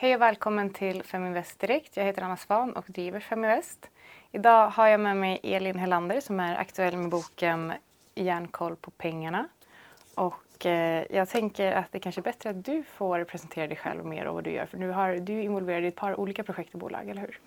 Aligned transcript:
Hej 0.00 0.14
och 0.14 0.20
välkommen 0.20 0.70
till 0.70 1.02
Feminvest 1.02 1.58
Direkt. 1.58 1.96
Jag 1.96 2.04
heter 2.04 2.22
Anna 2.22 2.36
Svan 2.36 2.72
och 2.72 2.84
driver 2.88 3.20
Feminvest. 3.20 3.90
Idag 4.32 4.68
har 4.68 4.86
jag 4.88 5.00
med 5.00 5.16
mig 5.16 5.40
Elin 5.42 5.78
Helander 5.78 6.20
som 6.20 6.40
är 6.40 6.56
aktuell 6.56 6.96
med 6.96 7.10
boken 7.10 7.72
Järnkoll 8.14 8.76
på 8.76 8.90
pengarna. 8.90 9.48
Och 10.14 10.34
eh, 10.66 11.16
jag 11.16 11.28
tänker 11.28 11.72
att 11.72 11.92
det 11.92 11.98
kanske 11.98 12.20
är 12.20 12.22
bättre 12.22 12.50
att 12.50 12.64
du 12.64 12.82
får 12.82 13.24
presentera 13.24 13.66
dig 13.66 13.76
själv 13.76 14.04
mer 14.04 14.26
och 14.26 14.34
vad 14.34 14.44
du 14.44 14.50
gör. 14.50 14.66
För 14.66 14.78
nu 14.78 14.90
har 14.90 15.14
du 15.14 15.38
är 15.38 15.42
involverad 15.42 15.84
i 15.84 15.86
ett 15.86 15.96
par 15.96 16.20
olika 16.20 16.42
projekt 16.42 16.74
och 16.74 16.80
bolag, 16.80 17.08
eller 17.08 17.20
hur? 17.20 17.38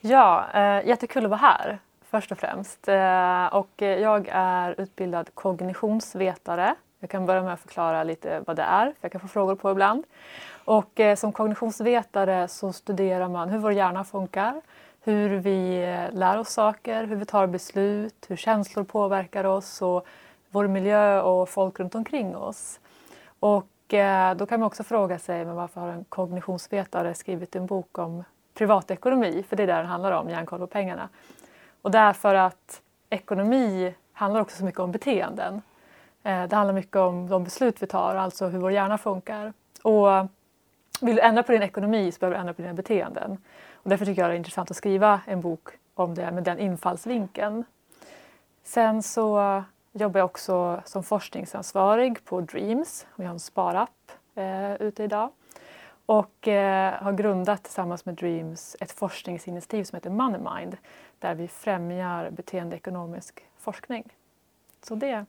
Ja, 0.00 0.46
eh, 0.54 0.88
jättekul 0.88 1.24
att 1.24 1.30
vara 1.30 1.40
här 1.40 1.78
först 2.10 2.32
och 2.32 2.38
främst. 2.38 2.88
Eh, 2.88 3.46
och 3.46 3.70
jag 3.76 4.28
är 4.32 4.80
utbildad 4.80 5.30
kognitionsvetare. 5.34 6.74
Jag 7.00 7.10
kan 7.10 7.26
börja 7.26 7.42
med 7.42 7.52
att 7.52 7.60
förklara 7.60 8.04
lite 8.04 8.42
vad 8.46 8.56
det 8.56 8.62
är, 8.62 8.84
för 8.84 8.98
jag 9.00 9.12
kan 9.12 9.20
få 9.20 9.28
frågor 9.28 9.54
på 9.54 9.70
ibland. 9.70 10.04
Och 10.64 11.00
eh, 11.00 11.16
som 11.16 11.32
kognitionsvetare 11.32 12.48
så 12.48 12.72
studerar 12.72 13.28
man 13.28 13.48
hur 13.48 13.58
vår 13.58 13.72
hjärna 13.72 14.04
funkar, 14.04 14.60
hur 15.00 15.38
vi 15.38 15.82
eh, 15.82 16.18
lär 16.18 16.38
oss 16.38 16.48
saker, 16.48 17.04
hur 17.04 17.16
vi 17.16 17.24
tar 17.24 17.46
beslut, 17.46 18.26
hur 18.28 18.36
känslor 18.36 18.84
påverkar 18.84 19.44
oss 19.44 19.82
och 19.82 20.06
vår 20.50 20.66
miljö 20.66 21.20
och 21.20 21.48
folk 21.48 21.80
runt 21.80 21.94
omkring 21.94 22.36
oss. 22.36 22.80
Och 23.40 23.94
eh, 23.94 24.36
då 24.36 24.46
kan 24.46 24.60
man 24.60 24.66
också 24.66 24.84
fråga 24.84 25.18
sig 25.18 25.44
men 25.44 25.54
varför 25.54 25.80
har 25.80 25.88
en 25.88 26.04
kognitionsvetare 26.04 27.14
skrivit 27.14 27.56
en 27.56 27.66
bok 27.66 27.98
om 27.98 28.24
privatekonomi? 28.54 29.44
För 29.48 29.56
det 29.56 29.62
är 29.62 29.66
det 29.66 29.72
den 29.72 29.86
handlar 29.86 30.12
om, 30.12 30.28
järnkoll 30.28 30.58
på 30.58 30.66
pengarna. 30.66 31.08
Och 31.82 31.90
därför 31.90 32.34
att 32.34 32.82
ekonomi 33.10 33.94
handlar 34.12 34.40
också 34.40 34.56
så 34.56 34.64
mycket 34.64 34.80
om 34.80 34.92
beteenden. 34.92 35.62
Eh, 36.22 36.42
det 36.42 36.56
handlar 36.56 36.74
mycket 36.74 36.96
om 36.96 37.28
de 37.28 37.44
beslut 37.44 37.82
vi 37.82 37.86
tar, 37.86 38.16
alltså 38.16 38.46
hur 38.46 38.58
vår 38.58 38.72
hjärna 38.72 38.98
funkar. 38.98 39.52
Och 39.82 40.06
vill 41.00 41.16
du 41.16 41.22
ändra 41.22 41.42
på 41.42 41.52
din 41.52 41.62
ekonomi 41.62 42.12
så 42.12 42.18
behöver 42.18 42.36
du 42.36 42.40
ändra 42.40 42.54
på 42.54 42.62
dina 42.62 42.74
beteenden. 42.74 43.38
Och 43.74 43.90
därför 43.90 44.06
tycker 44.06 44.22
jag 44.22 44.30
det 44.30 44.34
är 44.34 44.38
intressant 44.38 44.70
att 44.70 44.76
skriva 44.76 45.20
en 45.26 45.40
bok 45.40 45.68
om 45.94 46.14
det 46.14 46.30
med 46.30 46.44
den 46.44 46.58
infallsvinkeln. 46.58 47.64
Sen 48.64 49.02
så 49.02 49.62
jobbar 49.92 50.20
jag 50.20 50.24
också 50.24 50.82
som 50.84 51.02
forskningsansvarig 51.02 52.24
på 52.24 52.40
Dreams. 52.40 53.06
Vi 53.16 53.24
har 53.24 53.32
en 53.32 53.40
sparapp 53.40 54.12
eh, 54.34 54.74
ute 54.74 55.04
idag. 55.04 55.30
Och 56.06 56.48
eh, 56.48 57.02
har 57.02 57.12
grundat 57.12 57.62
tillsammans 57.62 58.04
med 58.04 58.14
Dreams 58.14 58.76
ett 58.80 58.92
forskningsinitiativ 58.92 59.84
som 59.84 59.96
heter 59.96 60.10
Moneymind 60.10 60.76
där 61.18 61.34
vi 61.34 61.48
främjar 61.48 62.30
beteendeekonomisk 62.30 63.44
forskning. 63.58 64.04
Så 64.82 64.94
det, 64.94 65.24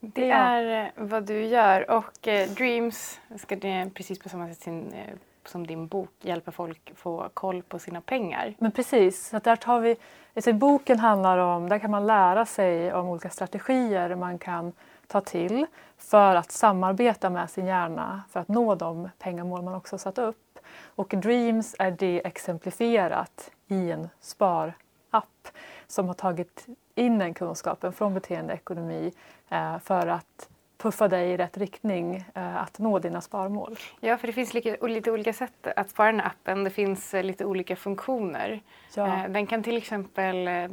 Det 0.00 0.30
är 0.30 0.84
eh, 0.84 0.92
vad 0.96 1.24
du 1.24 1.44
gör 1.44 1.90
och 1.90 2.28
eh, 2.28 2.48
Dreams 2.48 3.20
ska 3.36 3.56
det 3.56 3.90
precis 3.94 4.18
på 4.18 4.28
samma 4.28 4.48
sätt 4.48 4.60
sin, 4.60 4.92
eh, 4.92 5.14
som 5.48 5.66
din 5.66 5.86
bok 5.86 6.10
hjälper 6.20 6.52
folk 6.52 6.92
få 6.96 7.28
koll 7.34 7.62
på 7.62 7.78
sina 7.78 8.00
pengar. 8.00 8.54
Men 8.58 8.72
precis, 8.72 9.28
så 9.28 9.38
där 9.38 9.56
tar 9.56 9.80
vi, 9.80 9.96
alltså 10.34 10.52
boken 10.52 10.98
handlar 10.98 11.38
om, 11.38 11.68
där 11.68 11.78
kan 11.78 11.90
man 11.90 12.06
lära 12.06 12.46
sig 12.46 12.94
om 12.94 13.08
olika 13.08 13.30
strategier 13.30 14.14
man 14.14 14.38
kan 14.38 14.72
ta 15.06 15.20
till 15.20 15.66
för 15.98 16.36
att 16.36 16.52
samarbeta 16.52 17.30
med 17.30 17.50
sin 17.50 17.66
hjärna 17.66 18.22
för 18.30 18.40
att 18.40 18.48
nå 18.48 18.74
de 18.74 19.08
pengamål 19.18 19.62
man 19.62 19.74
också 19.74 19.98
satt 19.98 20.18
upp. 20.18 20.58
Och 20.84 21.08
Dreams 21.08 21.76
är 21.78 21.90
det 21.90 22.26
exemplifierat 22.26 23.50
i 23.68 23.90
en 23.90 24.08
sparapp 24.20 25.48
som 25.86 26.06
har 26.06 26.14
tagit 26.14 26.66
in 26.94 27.18
den 27.18 27.34
kunskapen 27.34 27.92
från 27.92 28.14
beteendeekonomi 28.14 29.12
eh, 29.48 29.78
för 29.78 30.06
att 30.06 30.48
puffa 30.78 31.08
dig 31.08 31.30
i 31.30 31.36
rätt 31.36 31.56
riktning 31.58 32.24
eh, 32.34 32.56
att 32.56 32.78
nå 32.78 32.98
dina 32.98 33.20
sparmål. 33.20 33.76
Ja, 34.00 34.16
för 34.16 34.26
det 34.26 34.32
finns 34.32 34.54
lite, 34.54 34.86
lite 34.88 35.10
olika 35.10 35.32
sätt 35.32 35.66
att 35.76 35.90
spara 35.90 36.06
den 36.12 36.20
här 36.20 36.26
appen. 36.26 36.64
Det 36.64 36.70
finns 36.70 37.14
eh, 37.14 37.22
lite 37.22 37.44
olika 37.44 37.76
funktioner. 37.76 38.60
Ja. 38.94 39.06
Eh, 39.06 39.30
Den 39.30 39.46
kan 39.46 39.62
till 39.62 39.76
exempel 39.76 40.48
eh, 40.48 40.68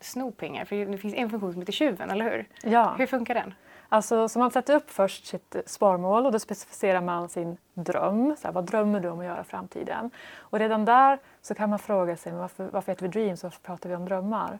sno 0.00 0.30
pengar, 0.30 0.64
för 0.64 0.76
det 0.86 0.98
finns 0.98 1.14
en 1.14 1.30
funktion 1.30 1.52
som 1.52 1.62
heter 1.62 1.72
tjuven, 1.72 2.10
eller 2.10 2.24
hur? 2.30 2.46
Ja. 2.62 2.94
Hur 2.98 3.06
funkar 3.06 3.34
den? 3.34 3.54
Alltså, 3.88 4.28
så 4.28 4.38
man 4.38 4.50
sätter 4.50 4.74
upp 4.74 4.90
först 4.90 5.26
sitt 5.26 5.56
sparmål 5.66 6.26
och 6.26 6.32
då 6.32 6.38
specificerar 6.38 7.00
man 7.00 7.28
sin 7.28 7.56
dröm. 7.74 8.36
Så 8.38 8.46
här, 8.48 8.52
vad 8.52 8.64
drömmer 8.64 9.00
du 9.00 9.08
om 9.08 9.18
att 9.18 9.24
göra 9.24 9.40
i 9.40 9.44
framtiden? 9.44 10.10
Och 10.36 10.58
redan 10.58 10.84
där 10.84 11.18
så 11.42 11.54
kan 11.54 11.70
man 11.70 11.78
fråga 11.78 12.16
sig 12.16 12.32
varför, 12.32 12.68
varför 12.72 12.92
heter 12.92 13.02
vi 13.02 13.08
Dreams? 13.08 13.42
Varför 13.42 13.60
pratar 13.60 13.88
vi 13.88 13.96
om 13.96 14.04
drömmar? 14.04 14.58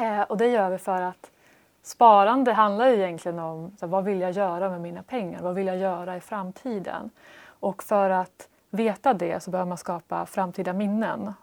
Eh, 0.00 0.22
och 0.22 0.36
det 0.38 0.46
gör 0.46 0.70
vi 0.70 0.78
för 0.78 1.02
att 1.02 1.30
sparande 1.82 2.52
handlar 2.52 2.86
egentligen 2.86 3.38
om 3.38 3.72
så 3.80 3.86
här, 3.86 3.90
vad 3.90 4.04
vill 4.04 4.20
jag 4.20 4.32
göra 4.32 4.70
med 4.70 4.80
mina 4.80 5.02
pengar? 5.02 5.42
Vad 5.42 5.54
vill 5.54 5.66
jag 5.66 5.76
göra 5.76 6.16
i 6.16 6.20
framtiden? 6.20 7.10
Och 7.44 7.82
för 7.82 8.10
att 8.10 8.48
veta 8.70 9.14
det 9.14 9.42
så 9.42 9.50
behöver 9.50 9.68
man 9.68 9.78
skapa 9.78 10.26
framtida 10.26 10.72
minnen. 10.72 11.34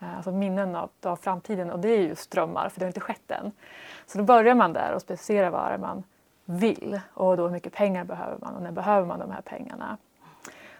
Eh, 0.00 0.16
alltså 0.16 0.30
minnen 0.30 0.76
av, 0.76 0.90
av 1.02 1.16
framtiden 1.16 1.70
och 1.70 1.78
det 1.78 1.88
är 1.88 1.98
just 1.98 2.30
drömmar 2.30 2.68
för 2.68 2.80
det 2.80 2.84
har 2.84 2.88
inte 2.88 3.00
skett 3.00 3.30
än. 3.30 3.52
Så 4.06 4.18
då 4.18 4.24
börjar 4.24 4.54
man 4.54 4.72
där 4.72 4.92
och 4.94 5.02
specificerar 5.02 5.50
vad 5.50 5.70
det 5.70 5.74
är 5.74 5.78
man 5.78 6.02
vill 6.44 7.00
och 7.14 7.36
då 7.36 7.42
hur 7.42 7.50
mycket 7.50 7.72
pengar 7.72 8.04
behöver 8.04 8.38
man 8.40 8.54
och 8.54 8.62
när 8.62 8.72
behöver 8.72 9.06
man 9.06 9.18
de 9.18 9.30
här 9.30 9.40
pengarna. 9.40 9.96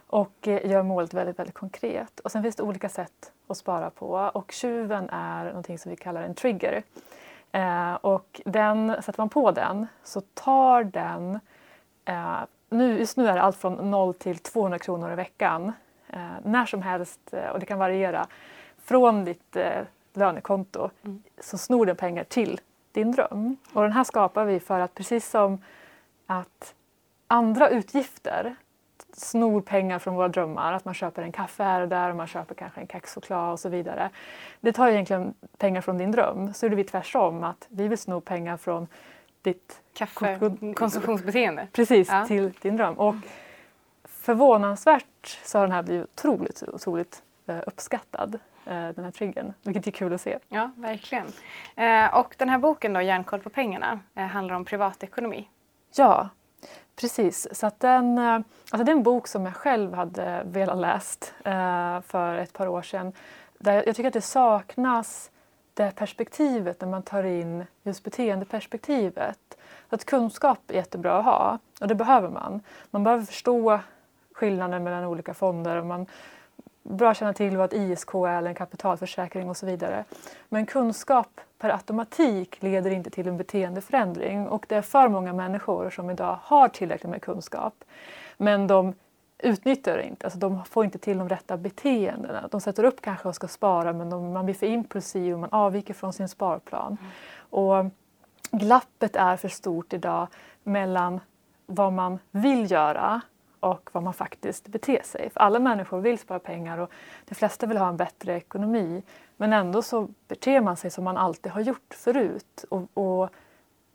Och 0.07 0.49
eh, 0.49 0.71
gör 0.71 0.83
målet 0.83 1.15
väldigt, 1.15 1.39
väldigt 1.39 1.55
konkret. 1.55 2.21
Och 2.21 2.33
sen 2.33 2.43
finns 2.43 2.57
det 2.57 2.63
olika 2.63 2.89
sätt 2.89 3.33
att 3.49 3.57
spara 3.57 3.91
på 3.91 4.31
och 4.35 4.53
tjuven 4.53 5.09
är 5.13 5.45
någonting 5.45 5.79
som 5.79 5.91
vi 5.91 5.97
kallar 5.97 6.23
en 6.23 6.35
trigger. 6.35 6.83
Eh, 7.53 7.95
och 7.95 8.41
den, 8.45 9.03
sätter 9.03 9.21
man 9.21 9.29
på 9.29 9.51
den 9.51 9.87
så 10.05 10.21
tar 10.21 10.85
den, 10.85 11.41
eh, 12.05 12.41
nu, 12.71 12.99
just 12.99 13.17
nu 13.17 13.29
är 13.29 13.35
det 13.35 13.43
allt 13.43 13.57
från 13.57 13.91
0 13.91 14.15
till 14.15 14.39
200 14.39 14.79
kronor 14.79 15.13
i 15.13 15.15
veckan. 15.15 15.73
Eh, 16.09 16.33
när 16.45 16.67
som 16.67 16.83
helst, 16.83 17.21
eh, 17.33 17.49
och 17.49 17.61
det 17.61 17.67
kan 17.67 17.79
variera, 17.79 18.27
från 18.79 19.25
ditt 19.25 19.57
eh, 19.57 19.83
lönekonto 20.15 20.91
så 21.41 21.59
snor 21.59 21.87
den 21.87 21.97
pengar 21.97 22.25
till 22.25 22.61
din 22.93 23.13
dröm. 23.13 23.57
Och 23.73 23.83
den 23.83 23.93
här 23.93 24.05
skapar 24.05 24.45
vi 24.45 24.61
för 24.61 24.81
att 24.81 24.95
precis 24.95 25.31
som 25.31 25.63
att 26.27 26.75
andra 27.27 27.69
utgifter 27.69 28.57
snor 29.19 29.61
pengar 29.61 29.99
från 29.99 30.15
våra 30.15 30.29
drömmar, 30.29 30.73
att 30.73 30.85
man 30.85 30.95
köper 30.95 31.23
en 31.23 31.33
kaffe 31.33 31.63
här 31.63 31.81
och 31.81 31.89
där 31.89 32.11
och 32.11 32.17
man 32.17 32.27
köper 32.27 32.55
kanske 32.55 32.81
en 32.81 32.87
kexchoklad 32.87 33.53
och 33.53 33.61
så 33.61 33.69
vidare. 33.69 34.11
Det 34.61 34.73
tar 34.73 34.87
ju 34.89 34.93
egentligen 34.93 35.35
pengar 35.59 35.81
från 35.81 35.99
din 35.99 36.11
dröm. 36.11 36.55
Så 36.55 36.67
är 36.67 36.71
det 36.71 36.77
vi 36.77 36.85
tvärtom, 36.85 37.45
att 37.45 37.67
vi 37.69 37.89
vill 37.89 37.99
sno 37.99 38.21
pengar 38.21 38.57
från 38.57 38.87
ditt 39.43 39.81
Kaffe, 39.95 40.39
Kon- 40.39 40.75
konsumtionsbeteende. 40.75 41.67
Precis, 41.73 42.09
Ja. 42.11 42.27
till 42.27 42.53
din 42.63 42.77
dröm. 42.77 42.95
Och 42.99 43.15
förvånansvärt 44.05 45.39
så 45.45 45.59
har 45.59 45.67
den 45.67 45.73
här 45.73 45.83
blivit 45.83 46.07
otroligt, 46.15 46.63
otroligt 46.63 47.23
eh, 47.47 47.59
uppskattad, 47.67 48.35
eh, 48.67 48.89
den 48.89 49.05
här 49.05 49.11
triggern, 49.11 49.53
vilket 49.63 49.87
är 49.87 49.91
kul 49.91 50.13
att 50.15 50.21
se. 50.21 50.39
Ja, 50.49 50.71
verkligen. 50.77 51.27
Eh, 51.77 52.19
och 52.19 52.35
den 52.39 52.49
här 52.49 52.59
boken 52.59 52.93
då, 52.93 53.01
Järnkoll 53.03 53.41
på 53.41 53.51
pengarna, 53.51 54.01
handlar 54.15 54.55
om 54.57 54.65
privatekonomi. 54.65 55.49
Ja, 55.97 56.29
precis. 57.01 57.49
Så 57.53 57.67
att 57.67 57.81
den, 57.81 58.19
eh, 58.19 58.35
alltså 58.35 58.85
det 58.85 58.91
är 58.91 58.97
en 58.97 59.03
bok 59.03 59.27
som 59.27 59.45
jag 59.45 59.55
själv 59.55 59.95
hade 59.95 60.43
velat 60.45 60.79
läst 60.79 61.35
eh, 61.45 62.01
för 62.01 62.35
ett 62.35 62.53
par 62.53 62.67
år 62.67 62.83
sedan. 62.83 63.13
Där 63.59 63.83
jag 63.87 63.97
tycker 63.97 64.09
att 64.09 64.15
det 64.15 64.21
saknas 64.21 65.31
det 65.75 65.95
perspektivet 65.95 66.81
när 66.81 66.89
man 66.89 67.03
tar 67.03 67.25
in 67.25 67.65
just 67.83 68.05
beteendeperspektivet. 68.05 69.59
Så 69.89 69.95
att 69.95 70.05
kunskap 70.05 70.59
är 70.71 70.75
jättebra 70.75 71.19
att 71.19 71.25
ha 71.25 71.59
och 71.81 71.89
det 71.89 71.95
behöver 71.95 72.29
man. 72.29 72.61
Man 72.91 73.05
behöver 73.05 73.25
förstå 73.25 73.81
skillnaden 74.33 74.85
mellan 74.85 75.05
olika 75.05 75.35
fonder 75.35 75.77
och 75.77 75.87
man 75.87 76.07
bra 76.89 77.11
att 77.11 77.17
känna 77.17 77.33
till 77.33 77.57
vad 77.57 77.73
ISK 77.73 78.15
är 78.15 78.29
eller 78.29 78.49
en 78.49 78.55
kapitalförsäkring 78.55 79.51
och 79.51 79.57
så 79.57 79.67
vidare. 79.67 80.05
Men 80.49 80.67
kunskap 80.67 81.41
per 81.59 81.71
automatik 81.71 82.63
leder 82.63 82.91
inte 82.91 83.11
till 83.11 83.29
en 83.29 83.37
beteendeförändring 83.37 84.49
och 84.49 84.67
det 84.69 84.75
är 84.75 84.83
för 84.83 85.09
många 85.09 85.33
människor 85.33 85.91
som 85.91 86.11
idag 86.11 86.39
har 86.43 86.69
tillräckligt 86.69 87.11
med 87.11 87.23
kunskap 87.23 87.85
men 88.37 88.67
de 88.67 88.95
utnyttjar 89.39 89.97
det 89.97 90.03
inte, 90.03 90.27
alltså 90.27 90.39
de 90.39 90.65
får 90.65 90.85
inte 90.85 90.99
till 90.99 91.19
de 91.19 91.29
rätta 91.29 91.57
beteendena. 91.57 92.49
De 92.51 92.61
sätter 92.61 92.85
upp 92.85 93.01
kanske 93.01 93.29
och 93.29 93.35
ska 93.35 93.49
spara 93.49 93.93
men 93.93 94.11
de, 94.11 94.33
man 94.33 94.45
blir 94.45 94.55
för 94.55 94.67
impulsiv 94.67 95.35
och 95.35 95.41
man 95.41 95.51
avviker 95.53 95.95
från 95.95 96.13
sin 96.13 96.29
sparplan. 96.29 96.97
Och 97.39 97.85
glappet 98.51 99.17
är 99.17 99.37
för 99.37 99.49
stort 99.49 99.93
idag 99.93 100.29
mellan 100.63 101.21
vad 101.67 101.93
man 101.93 102.19
vill 102.31 102.71
göra 102.71 103.21
och 103.61 103.91
vad 103.93 104.03
man 104.03 104.15
faktiskt 104.15 104.69
beter 104.69 105.03
sig. 105.03 105.31
För 105.31 105.41
alla 105.41 105.59
människor 105.59 106.01
vill 106.01 106.19
spara 106.19 106.39
pengar 106.39 106.79
och 106.79 106.91
de 107.25 107.35
flesta 107.35 107.67
vill 107.67 107.77
ha 107.77 107.89
en 107.89 107.97
bättre 107.97 108.37
ekonomi. 108.37 109.03
Men 109.37 109.53
ändå 109.53 109.83
så 109.83 110.09
beter 110.29 110.61
man 110.61 110.77
sig 110.77 110.91
som 110.91 111.05
man 111.05 111.17
alltid 111.17 111.53
har 111.53 111.61
gjort 111.61 111.95
förut 111.95 112.65
och, 112.69 112.83
och 112.95 113.31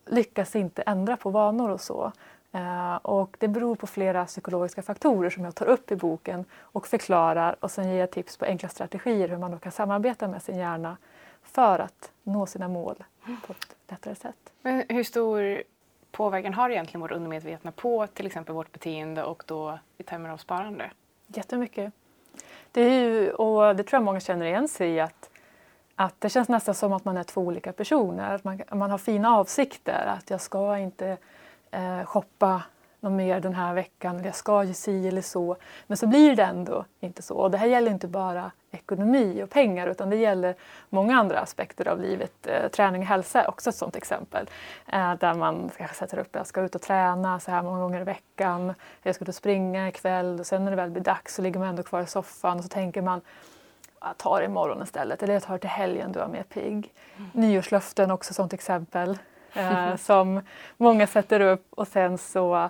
lyckas 0.05 0.55
inte 0.55 0.81
ändra 0.81 1.17
på 1.17 1.29
vanor 1.29 1.69
och 1.69 1.81
så. 1.81 2.11
Eh, 2.51 2.95
och 2.95 3.37
det 3.39 3.47
beror 3.47 3.75
på 3.75 3.87
flera 3.87 4.25
psykologiska 4.25 4.81
faktorer 4.81 5.29
som 5.29 5.43
jag 5.43 5.55
tar 5.55 5.65
upp 5.65 5.91
i 5.91 5.95
boken 5.95 6.45
och 6.59 6.87
förklarar 6.87 7.55
och 7.59 7.71
sen 7.71 7.89
ger 7.89 7.99
jag 7.99 8.11
tips 8.11 8.37
på 8.37 8.45
enkla 8.45 8.69
strategier 8.69 9.27
hur 9.27 9.37
man 9.37 9.51
då 9.51 9.57
kan 9.57 9.71
samarbeta 9.71 10.27
med 10.27 10.41
sin 10.41 10.57
hjärna 10.57 10.97
för 11.43 11.79
att 11.79 12.11
nå 12.23 12.45
sina 12.45 12.67
mål 12.67 13.03
på 13.47 13.53
ett 13.53 13.75
lättare 13.87 14.15
sätt. 14.15 14.53
Men 14.61 14.83
hur 14.89 15.03
stor 15.03 15.63
påverkan 16.13 16.53
har 16.53 16.69
egentligen 16.69 17.01
vårt 17.01 17.11
undermedvetna 17.11 17.71
på 17.71 18.07
till 18.07 18.25
exempel 18.25 18.55
vårt 18.55 18.71
beteende 18.71 19.23
och 19.23 19.43
då 19.47 19.79
i 19.97 20.03
termer 20.03 20.29
av 20.29 20.37
sparande? 20.37 20.91
Jättemycket. 21.27 21.93
Det, 22.71 22.81
är 22.81 22.99
ju, 22.99 23.31
och 23.31 23.75
det 23.75 23.83
tror 23.83 23.97
jag 23.97 24.03
många 24.03 24.19
känner 24.19 24.45
igen 24.45 24.67
sig 24.67 24.89
i 24.89 24.99
att, 24.99 25.29
att 25.95 26.21
det 26.21 26.29
känns 26.29 26.49
nästan 26.49 26.75
som 26.75 26.93
att 26.93 27.05
man 27.05 27.17
är 27.17 27.23
två 27.23 27.41
olika 27.41 27.73
personer. 27.73 28.35
Att 28.35 28.43
man, 28.43 28.61
man 28.71 28.91
har 28.91 28.97
fina 28.97 29.37
avsikter, 29.37 30.05
att 30.17 30.29
jag 30.29 30.41
ska 30.41 30.77
inte 30.77 31.17
eh, 31.71 32.05
shoppa 32.05 32.63
något 32.99 33.13
mer 33.13 33.39
den 33.39 33.53
här 33.53 33.73
veckan, 33.73 34.15
eller 34.15 34.25
jag 34.25 34.35
ska 34.35 34.63
ju 34.63 34.73
si 34.73 35.07
eller 35.07 35.21
så. 35.21 35.55
Men 35.87 35.97
så 35.97 36.07
blir 36.07 36.35
det 36.35 36.43
ändå 36.43 36.85
inte 36.99 37.21
så. 37.21 37.35
Och 37.35 37.51
det 37.51 37.57
här 37.57 37.67
gäller 37.67 37.91
inte 37.91 38.07
bara 38.07 38.51
ekonomi 38.73 39.43
och 39.43 39.49
pengar 39.49 39.87
utan 39.87 40.09
det 40.09 40.15
gäller 40.15 40.55
många 40.89 41.17
andra 41.17 41.39
aspekter 41.39 41.87
av 41.87 42.01
livet. 42.01 42.47
Eh, 42.47 42.67
träning 42.67 43.01
och 43.01 43.07
hälsa 43.07 43.43
är 43.43 43.49
också 43.49 43.69
ett 43.69 43.75
sådant 43.75 43.95
exempel. 43.95 44.49
Eh, 44.87 45.13
där 45.13 45.33
man 45.33 45.71
kanske 45.77 45.95
sätter 45.95 46.19
upp, 46.19 46.29
jag 46.31 46.47
ska 46.47 46.61
ut 46.61 46.75
och 46.75 46.81
träna 46.81 47.39
så 47.39 47.51
här 47.51 47.61
många 47.61 47.79
gånger 47.79 48.01
i 48.01 48.03
veckan. 48.03 48.73
Jag 49.03 49.15
ska 49.15 49.23
ut 49.23 49.29
och 49.29 49.35
springa 49.35 49.87
ikväll 49.87 50.39
och 50.39 50.45
sen 50.45 50.63
när 50.63 50.71
det 50.71 50.77
väl 50.77 50.89
blir 50.89 51.03
dags 51.03 51.35
så 51.35 51.41
ligger 51.41 51.59
man 51.59 51.69
ändå 51.69 51.83
kvar 51.83 52.01
i 52.01 52.05
soffan 52.05 52.57
och 52.57 52.63
så 52.63 52.69
tänker 52.69 53.01
man 53.01 53.21
jag 54.01 54.17
tar 54.17 54.39
det 54.39 54.45
imorgon 54.45 54.83
istället 54.83 55.23
eller 55.23 55.33
jag 55.33 55.43
tar 55.43 55.53
det 55.53 55.59
till 55.59 55.69
helgen 55.69 56.11
då 56.11 56.19
är 56.19 56.27
mer 56.27 56.43
pigg. 56.43 56.93
Mm. 57.17 57.29
Nyårslöften 57.33 58.11
också 58.11 58.31
ett 58.31 58.35
sådant 58.35 58.53
exempel 58.53 59.17
eh, 59.53 59.95
som 59.95 60.41
många 60.77 61.07
sätter 61.07 61.39
upp 61.39 61.65
och 61.69 61.87
sen 61.87 62.17
så 62.17 62.69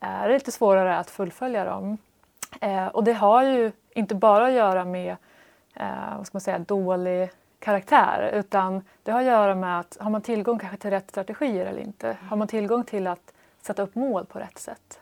är 0.00 0.28
det 0.28 0.34
lite 0.34 0.52
svårare 0.52 0.96
att 0.96 1.10
fullfölja 1.10 1.64
dem. 1.64 1.98
Eh, 2.60 2.86
och 2.86 3.04
det 3.04 3.12
har 3.12 3.42
ju 3.42 3.72
inte 3.94 4.14
bara 4.14 4.46
att 4.46 4.52
göra 4.52 4.84
med 4.84 5.16
eh, 5.74 6.16
vad 6.16 6.26
ska 6.26 6.36
man 6.36 6.40
säga, 6.40 6.58
dålig 6.58 7.30
karaktär 7.58 8.30
utan 8.34 8.82
det 9.02 9.12
har 9.12 9.20
att 9.20 9.26
göra 9.26 9.54
med 9.54 9.80
att 9.80 9.96
har 10.00 10.10
man 10.10 10.22
tillgång 10.22 10.58
kanske 10.58 10.78
till 10.78 10.90
rätt 10.90 11.10
strategier 11.10 11.66
eller 11.66 11.80
inte? 11.80 12.16
Har 12.28 12.36
man 12.36 12.48
tillgång 12.48 12.84
till 12.84 13.06
att 13.06 13.32
sätta 13.62 13.82
upp 13.82 13.94
mål 13.94 14.26
på 14.26 14.38
rätt 14.38 14.58
sätt? 14.58 15.00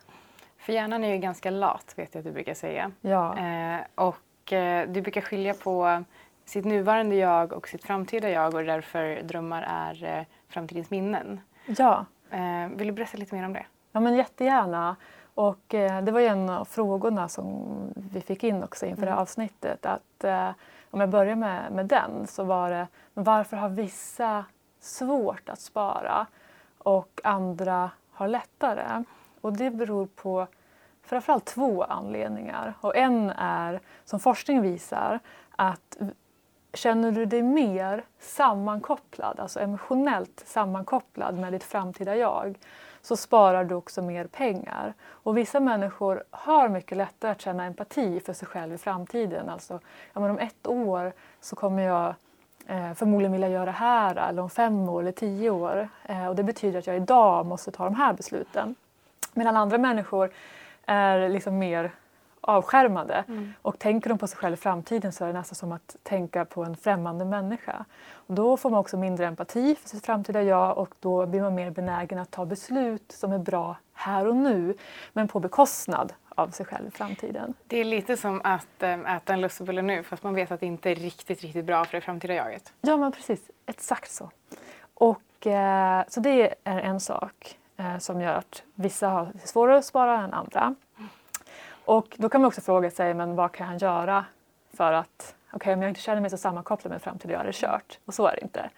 För 0.58 0.72
hjärnan 0.72 1.04
är 1.04 1.12
ju 1.12 1.18
ganska 1.18 1.50
lat 1.50 1.94
vet 1.96 2.14
jag 2.14 2.20
att 2.20 2.24
du 2.24 2.32
brukar 2.32 2.54
säga. 2.54 2.90
Ja. 3.00 3.38
Eh, 3.38 3.80
och 3.94 4.52
eh, 4.52 4.88
du 4.88 5.00
brukar 5.00 5.20
skilja 5.20 5.54
på 5.54 6.04
sitt 6.44 6.64
nuvarande 6.64 7.16
jag 7.16 7.52
och 7.52 7.68
sitt 7.68 7.84
framtida 7.84 8.30
jag 8.30 8.54
och 8.54 8.64
därför 8.64 9.22
drömmar 9.22 9.62
är 9.62 10.18
eh, 10.18 10.24
framtidens 10.48 10.90
minnen. 10.90 11.40
ja. 11.66 12.06
Eh, 12.30 12.68
vill 12.76 12.86
du 12.86 12.92
berätta 12.92 13.18
lite 13.18 13.34
mer 13.34 13.44
om 13.44 13.52
det? 13.52 13.66
Ja, 13.92 14.00
men 14.00 14.16
jättegärna. 14.16 14.96
Och 15.34 15.74
eh, 15.74 16.04
det 16.04 16.12
var 16.12 16.20
ju 16.20 16.26
en 16.26 16.48
av 16.48 16.64
frågorna 16.64 17.28
som 17.28 17.66
vi 17.94 18.20
fick 18.20 18.44
in 18.44 18.62
också 18.62 18.86
inför 18.86 19.06
det 19.06 19.12
här 19.12 19.18
avsnittet. 19.18 19.86
Att, 19.86 20.24
eh, 20.24 20.50
om 20.90 21.00
jag 21.00 21.10
börjar 21.10 21.36
med, 21.36 21.72
med 21.72 21.86
den 21.86 22.26
så 22.26 22.44
var 22.44 22.70
det 22.70 22.86
men 23.14 23.24
varför 23.24 23.56
har 23.56 23.68
vissa 23.68 24.44
svårt 24.80 25.48
att 25.48 25.60
spara 25.60 26.26
och 26.78 27.20
andra 27.24 27.90
har 28.10 28.28
lättare? 28.28 29.04
Och 29.40 29.52
det 29.52 29.70
beror 29.70 30.06
på 30.06 30.46
framförallt 31.02 31.44
två 31.44 31.82
anledningar. 31.82 32.74
Och 32.80 32.96
en 32.96 33.30
är, 33.30 33.80
som 34.04 34.20
forskning 34.20 34.62
visar, 34.62 35.20
att 35.56 35.96
känner 36.74 37.12
du 37.12 37.26
dig 37.26 37.42
mer 37.42 38.04
sammankopplad, 38.18 39.40
alltså 39.40 39.60
emotionellt 39.60 40.42
sammankopplad 40.46 41.38
med 41.38 41.52
ditt 41.52 41.64
framtida 41.64 42.16
jag, 42.16 42.58
så 43.02 43.16
sparar 43.16 43.64
du 43.64 43.74
också 43.74 44.02
mer 44.02 44.26
pengar. 44.26 44.94
Och 45.02 45.36
vissa 45.36 45.60
människor 45.60 46.24
har 46.30 46.68
mycket 46.68 46.98
lättare 46.98 47.30
att 47.30 47.40
känna 47.40 47.64
empati 47.64 48.20
för 48.20 48.32
sig 48.32 48.48
själv 48.48 48.74
i 48.74 48.78
framtiden. 48.78 49.48
Alltså, 49.48 49.80
ja, 50.12 50.20
men 50.20 50.30
om 50.30 50.38
ett 50.38 50.66
år 50.66 51.12
så 51.40 51.56
kommer 51.56 51.82
jag 51.82 52.14
eh, 52.66 52.92
förmodligen 52.92 53.32
vilja 53.32 53.48
göra 53.48 53.64
det 53.64 53.70
här, 53.70 54.28
eller 54.28 54.42
om 54.42 54.50
fem 54.50 54.88
år 54.88 55.00
eller 55.00 55.12
tio 55.12 55.50
år. 55.50 55.88
Eh, 56.04 56.26
och 56.26 56.36
det 56.36 56.42
betyder 56.42 56.78
att 56.78 56.86
jag 56.86 56.96
idag 56.96 57.46
måste 57.46 57.70
ta 57.70 57.84
de 57.84 57.94
här 57.94 58.12
besluten. 58.12 58.74
Medan 59.34 59.56
andra 59.56 59.78
människor 59.78 60.30
är 60.86 61.28
liksom 61.28 61.58
mer 61.58 61.90
avskärmade. 62.42 63.24
Mm. 63.28 63.52
Och 63.62 63.78
tänker 63.78 64.08
de 64.08 64.18
på 64.18 64.26
sig 64.26 64.38
själv 64.38 64.54
i 64.54 64.56
framtiden 64.56 65.12
så 65.12 65.24
är 65.24 65.28
det 65.28 65.38
nästan 65.38 65.54
som 65.54 65.72
att 65.72 65.96
tänka 66.02 66.44
på 66.44 66.64
en 66.64 66.76
främmande 66.76 67.24
människa. 67.24 67.84
Och 68.12 68.34
då 68.34 68.56
får 68.56 68.70
man 68.70 68.80
också 68.80 68.96
mindre 68.96 69.26
empati 69.26 69.74
för 69.74 69.88
sitt 69.88 70.06
framtida 70.06 70.42
jag 70.42 70.78
och 70.78 70.94
då 71.00 71.26
blir 71.26 71.42
man 71.42 71.54
mer 71.54 71.70
benägen 71.70 72.18
att 72.18 72.30
ta 72.30 72.44
beslut 72.44 73.12
som 73.12 73.32
är 73.32 73.38
bra 73.38 73.76
här 73.92 74.26
och 74.26 74.36
nu 74.36 74.74
men 75.12 75.28
på 75.28 75.40
bekostnad 75.40 76.12
av 76.28 76.48
sig 76.48 76.66
själv 76.66 76.86
i 76.88 76.90
framtiden. 76.90 77.54
Det 77.66 77.76
är 77.76 77.84
lite 77.84 78.16
som 78.16 78.40
att 78.44 78.82
eh, 78.82 79.16
äta 79.16 79.32
en 79.32 79.40
lussebulle 79.40 79.82
nu 79.82 80.02
fast 80.02 80.22
man 80.22 80.34
vet 80.34 80.52
att 80.52 80.60
det 80.60 80.66
inte 80.66 80.90
är 80.90 80.94
riktigt, 80.94 81.42
riktigt 81.42 81.64
bra 81.64 81.84
för 81.84 81.96
det 81.96 82.00
framtida 82.00 82.34
jaget. 82.34 82.72
Ja, 82.80 82.96
men 82.96 83.12
precis. 83.12 83.50
Exakt 83.66 84.10
så. 84.10 84.30
Och, 84.94 85.46
eh, 85.46 86.04
så 86.08 86.20
det 86.20 86.54
är 86.64 86.80
en 86.80 87.00
sak 87.00 87.58
eh, 87.76 87.98
som 87.98 88.20
gör 88.20 88.34
att 88.34 88.62
vissa 88.74 89.08
har 89.08 89.32
svårare 89.44 89.78
att 89.78 89.84
spara 89.84 90.20
än 90.20 90.32
andra. 90.32 90.74
Och 91.84 92.16
då 92.18 92.28
kan 92.28 92.40
man 92.40 92.48
också 92.48 92.60
fråga 92.60 92.90
sig, 92.90 93.14
men 93.14 93.36
vad 93.36 93.52
kan 93.52 93.66
han 93.66 93.78
göra 93.78 94.24
för 94.72 94.92
att, 94.92 95.34
okej 95.46 95.56
okay, 95.56 95.74
om 95.74 95.82
jag 95.82 95.90
inte 95.90 96.00
känner 96.00 96.20
mig 96.20 96.30
så 96.30 96.36
sammankopplad 96.36 96.92
med 96.92 97.02
framtiden, 97.02 97.40
är 97.40 97.44
det 97.44 97.54
kört. 97.54 97.98
Och 98.04 98.14
så 98.14 98.26
är 98.26 98.36
det 98.36 98.42
inte. 98.42 98.70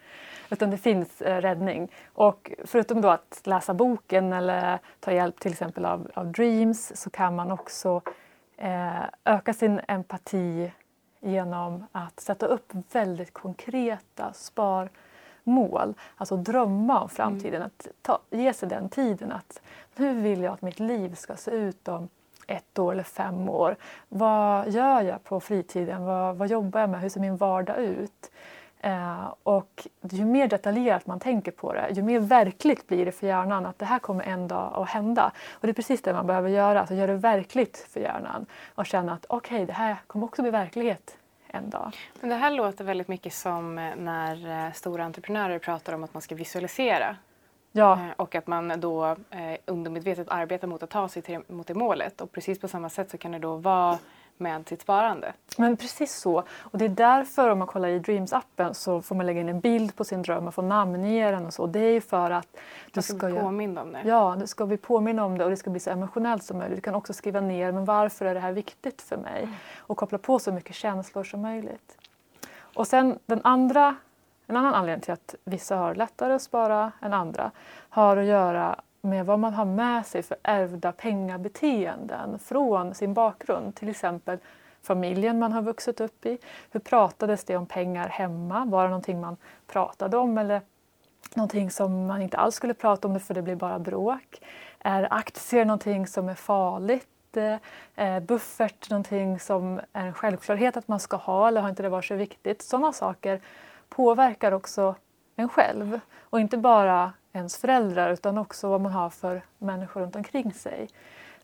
Utan 0.49 0.69
det 0.69 0.77
finns 0.77 1.21
eh, 1.21 1.41
räddning. 1.41 1.91
Och 2.13 2.51
förutom 2.65 3.01
då 3.01 3.09
att 3.09 3.41
läsa 3.43 3.73
boken 3.73 4.33
eller 4.33 4.79
ta 4.99 5.11
hjälp 5.11 5.39
till 5.39 5.51
exempel 5.51 5.85
av, 5.85 6.11
av 6.13 6.31
Dreams 6.31 7.01
så 7.01 7.09
kan 7.09 7.35
man 7.35 7.51
också 7.51 8.01
eh, 8.57 9.03
öka 9.25 9.53
sin 9.53 9.81
empati 9.87 10.71
genom 11.19 11.85
att 11.91 12.19
sätta 12.19 12.45
upp 12.45 12.73
väldigt 12.91 13.33
konkreta 13.33 14.33
sparmål. 14.33 15.93
Alltså 16.15 16.37
drömma 16.37 17.01
om 17.01 17.09
framtiden, 17.09 17.61
att 17.61 17.87
ta, 18.01 18.19
ge 18.29 18.53
sig 18.53 18.69
den 18.69 18.89
tiden 18.89 19.31
att 19.31 19.61
hur 19.95 20.13
vill 20.13 20.41
jag 20.41 20.53
att 20.53 20.61
mitt 20.61 20.79
liv 20.79 21.15
ska 21.15 21.35
se 21.35 21.51
ut 21.51 21.87
om 21.87 22.09
ett 22.47 22.79
år 22.79 22.91
eller 22.91 23.03
fem 23.03 23.49
år. 23.49 23.75
Vad 24.09 24.69
gör 24.69 25.01
jag 25.01 25.23
på 25.23 25.39
fritiden? 25.39 26.05
Vad, 26.05 26.35
vad 26.35 26.47
jobbar 26.47 26.79
jag 26.79 26.89
med? 26.89 27.01
Hur 27.01 27.09
ser 27.09 27.19
min 27.19 27.37
vardag 27.37 27.77
ut? 27.77 28.31
Eh, 28.85 29.33
och 29.43 29.87
ju 30.11 30.25
mer 30.25 30.47
detaljerat 30.47 31.07
man 31.07 31.19
tänker 31.19 31.51
på 31.51 31.73
det, 31.73 31.89
ju 31.91 32.01
mer 32.01 32.19
verkligt 32.19 32.87
blir 32.87 33.05
det 33.05 33.11
för 33.11 33.27
hjärnan 33.27 33.65
att 33.65 33.79
det 33.79 33.85
här 33.85 33.99
kommer 33.99 34.23
en 34.23 34.47
dag 34.47 34.73
att 34.75 34.89
hända. 34.89 35.31
Och 35.51 35.67
det 35.67 35.69
är 35.69 35.73
precis 35.73 36.01
det 36.01 36.13
man 36.13 36.27
behöver 36.27 36.49
göra, 36.49 36.79
alltså 36.79 36.95
göra 36.95 37.11
det 37.11 37.17
verkligt 37.17 37.87
för 37.89 37.99
hjärnan 37.99 38.45
och 38.75 38.85
känna 38.85 39.13
att 39.13 39.25
okej, 39.29 39.55
okay, 39.55 39.65
det 39.65 39.73
här 39.73 39.95
kommer 40.07 40.25
också 40.25 40.41
bli 40.41 40.51
verklighet 40.51 41.17
en 41.47 41.69
dag. 41.69 41.95
Men 42.19 42.29
det 42.29 42.35
här 42.35 42.51
låter 42.51 42.83
väldigt 42.83 43.07
mycket 43.07 43.33
som 43.33 43.77
eh, 43.77 43.95
när 43.97 44.65
eh, 44.65 44.71
stora 44.73 45.03
entreprenörer 45.03 45.59
pratar 45.59 45.93
om 45.93 46.03
att 46.03 46.13
man 46.13 46.21
ska 46.21 46.35
visualisera. 46.35 47.15
Ja, 47.77 47.93
Eh, 47.93 48.13
Och 48.17 48.35
att 48.35 48.47
man 48.47 48.79
då 48.79 49.05
eh, 49.05 49.57
undermedvetet 49.65 50.27
arbetar 50.29 50.67
mot 50.67 50.83
att 50.83 50.89
ta 50.89 51.07
sig 51.07 51.21
till, 51.21 51.39
mot 51.47 51.67
det 51.67 51.73
målet. 51.73 52.21
Och 52.21 52.31
precis 52.31 52.59
på 52.59 52.67
samma 52.67 52.89
sätt 52.89 53.11
så 53.11 53.17
kan 53.17 53.31
det 53.31 53.39
då 53.39 53.55
vara 53.55 53.97
med 54.37 54.67
sitt 54.67 54.81
sparande. 54.81 55.33
men 55.57 55.77
precis 55.77 56.15
så. 56.15 56.43
Och 56.57 56.77
det 56.77 56.85
är 56.85 56.89
därför 56.89 57.49
om 57.49 57.59
man 57.59 57.67
kollar 57.67 57.89
i 57.89 57.99
Dreams-appen 57.99 58.73
så 58.73 59.01
får 59.01 59.15
man 59.15 59.25
lägga 59.25 59.41
in 59.41 59.49
en 59.49 59.59
bild 59.59 59.95
på 59.95 60.03
sin 60.03 60.21
dröm, 60.21 60.43
man 60.43 60.53
får 60.53 60.63
namnge 60.63 61.31
den 61.31 61.45
och 61.45 61.53
så. 61.53 61.67
Det 61.67 61.79
är 61.79 61.91
ju 61.93 62.01
för 62.01 62.31
att 62.31 62.47
du 62.53 62.59
Man 62.95 63.03
ska 63.03 63.17
ska 63.17 63.41
påmind 63.41 63.79
om 63.79 63.91
det. 63.91 64.01
Ja, 64.05 64.35
du 64.39 64.47
ska 64.47 64.65
bli 64.65 64.77
påminna 64.77 65.25
om 65.25 65.37
det 65.37 65.43
och 65.43 65.49
det 65.49 65.57
ska 65.57 65.69
bli 65.69 65.79
så 65.79 65.89
emotionellt 65.89 66.43
som 66.43 66.57
möjligt. 66.57 66.77
Du 66.77 66.81
kan 66.81 66.95
också 66.95 67.13
skriva 67.13 67.41
ner 67.41 67.71
men 67.71 67.85
varför 67.85 68.25
är 68.25 68.33
det 68.33 68.39
här 68.39 68.51
viktigt 68.51 69.01
för 69.01 69.17
mig? 69.17 69.49
Och 69.77 69.97
koppla 69.97 70.17
på 70.17 70.39
så 70.39 70.51
mycket 70.51 70.75
känslor 70.75 71.23
som 71.23 71.41
möjligt. 71.41 71.97
Och 72.75 72.87
sen 72.87 73.19
den 73.25 73.41
andra, 73.43 73.95
en 74.47 74.57
annan 74.57 74.73
anledning 74.73 75.01
till 75.01 75.13
att 75.13 75.35
vissa 75.43 75.75
har 75.75 75.95
lättare 75.95 76.33
att 76.33 76.41
spara 76.41 76.91
än 77.01 77.13
andra 77.13 77.51
har 77.89 78.17
att 78.17 78.25
göra 78.25 78.79
med 79.01 79.25
vad 79.25 79.39
man 79.39 79.53
har 79.53 79.65
med 79.65 80.05
sig 80.05 80.23
för 80.23 80.37
ärvda 80.43 80.91
pengabeteenden 80.91 82.39
från 82.39 82.93
sin 82.93 83.13
bakgrund. 83.13 83.75
Till 83.75 83.89
exempel 83.89 84.37
familjen 84.81 85.39
man 85.39 85.51
har 85.51 85.61
vuxit 85.61 86.01
upp 86.01 86.25
i. 86.25 86.37
Hur 86.71 86.79
pratades 86.79 87.43
det 87.43 87.57
om 87.57 87.65
pengar 87.65 88.07
hemma? 88.07 88.65
Var 88.65 88.83
det 88.83 88.89
någonting 88.89 89.21
man 89.21 89.37
pratade 89.67 90.17
om 90.17 90.37
eller 90.37 90.61
någonting 91.33 91.71
som 91.71 92.05
man 92.05 92.21
inte 92.21 92.37
alls 92.37 92.55
skulle 92.55 92.73
prata 92.73 93.07
om 93.07 93.13
det 93.13 93.19
för 93.19 93.33
det 93.33 93.41
blir 93.41 93.55
bara 93.55 93.79
bråk? 93.79 94.41
Är 94.79 95.07
aktier 95.13 95.65
någonting 95.65 96.07
som 96.07 96.29
är 96.29 96.35
farligt? 96.35 97.37
Eh, 97.95 98.19
buffert 98.19 98.89
någonting 98.89 99.39
som 99.39 99.81
är 99.93 100.05
en 100.05 100.13
självklarhet 100.13 100.77
att 100.77 100.87
man 100.87 100.99
ska 100.99 101.17
ha 101.17 101.47
eller 101.47 101.61
har 101.61 101.69
inte 101.69 101.83
det 101.83 101.89
varit 101.89 102.05
så 102.05 102.15
viktigt? 102.15 102.61
Sådana 102.61 102.93
saker 102.93 103.41
påverkar 103.89 104.51
också 104.51 104.95
en 105.35 105.49
själv 105.49 105.99
och 106.19 106.39
inte 106.39 106.57
bara 106.57 107.13
ens 107.33 107.57
föräldrar 107.57 108.11
utan 108.11 108.37
också 108.37 108.69
vad 108.69 108.81
man 108.81 108.91
har 108.91 109.09
för 109.09 109.41
människor 109.57 110.01
runt 110.01 110.15
omkring 110.15 110.53
sig 110.53 110.89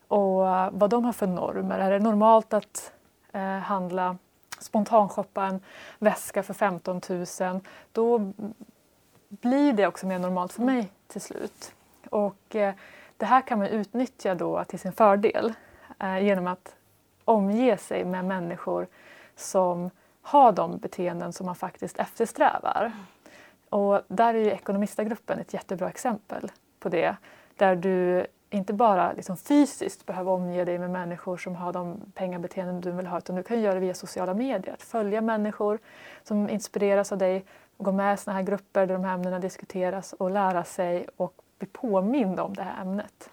och 0.08 0.48
eh, 0.48 0.70
vad 0.72 0.90
de 0.90 1.06
har 1.06 1.14
för 1.14 1.28
normer. 1.28 1.80
Är 1.80 1.92
det 1.92 2.00
normalt 2.00 2.54
att 2.54 2.94
eh, 3.32 3.42
handla 3.42 4.18
spontanshoppa 4.60 5.46
en 5.46 5.60
väska 6.00 6.44
för 6.44 6.54
15 6.54 7.02
000 7.10 7.62
då 7.92 8.34
blir 9.30 9.74
det 9.74 9.88
också 9.88 10.08
mer 10.08 10.20
normalt 10.20 10.54
för 10.54 10.62
mig 10.62 10.92
till 11.08 11.22
slut. 11.22 11.74
Och 12.10 12.56
eh, 12.56 12.74
det 13.18 13.26
här 13.26 13.42
kan 13.42 13.60
man 13.60 13.68
utnyttja 13.68 14.36
då 14.36 14.64
till 14.64 14.80
sin 14.80 14.92
fördel 14.92 15.54
eh, 16.00 16.24
genom 16.24 16.48
att 16.48 16.76
omge 17.26 17.78
sig 17.78 18.06
med 18.06 18.26
människor 18.26 18.88
som 19.36 19.90
ha 20.22 20.52
de 20.52 20.78
beteenden 20.78 21.34
som 21.34 21.46
man 21.46 21.56
faktiskt 21.56 21.98
eftersträvar. 21.98 22.92
Och 23.70 24.02
där 24.08 24.34
är 24.34 24.40
ju 24.40 24.52
ekonomistagruppen 24.52 25.40
ett 25.40 25.54
jättebra 25.54 25.90
exempel 25.90 26.52
på 26.80 26.90
det. 26.90 27.16
Där 27.56 27.76
du 27.76 28.28
inte 28.50 28.74
bara 28.74 29.14
liksom 29.14 29.38
fysiskt 29.38 30.06
behöver 30.06 30.32
omge 30.32 30.66
dig 30.66 30.80
med 30.80 30.90
människor 30.90 31.38
som 31.38 31.56
har 31.56 31.74
de 31.74 32.02
pengabeteenden 32.14 32.82
du 32.82 32.92
vill 32.92 33.08
ha 33.08 33.18
utan 33.18 33.36
du 33.36 33.44
kan 33.44 33.62
göra 33.62 33.74
det 33.74 33.80
via 33.80 33.94
sociala 33.94 34.34
medier. 34.34 34.74
Att 34.74 34.84
följa 34.84 35.22
människor 35.22 35.80
som 36.24 36.50
inspireras 36.50 37.12
av 37.12 37.18
dig, 37.18 37.46
gå 37.78 37.92
med 37.92 38.14
i 38.14 38.18
sådana 38.18 38.40
här 38.40 38.46
grupper 38.46 38.88
där 38.88 38.94
de 38.94 39.04
här 39.04 39.14
ämnena 39.14 39.40
diskuteras 39.40 40.14
och 40.14 40.32
lära 40.32 40.64
sig 40.64 41.08
och 41.18 41.34
bli 41.60 41.68
påmind 41.68 42.40
om 42.40 42.54
det 42.54 42.64
här 42.64 42.82
ämnet. 42.82 43.30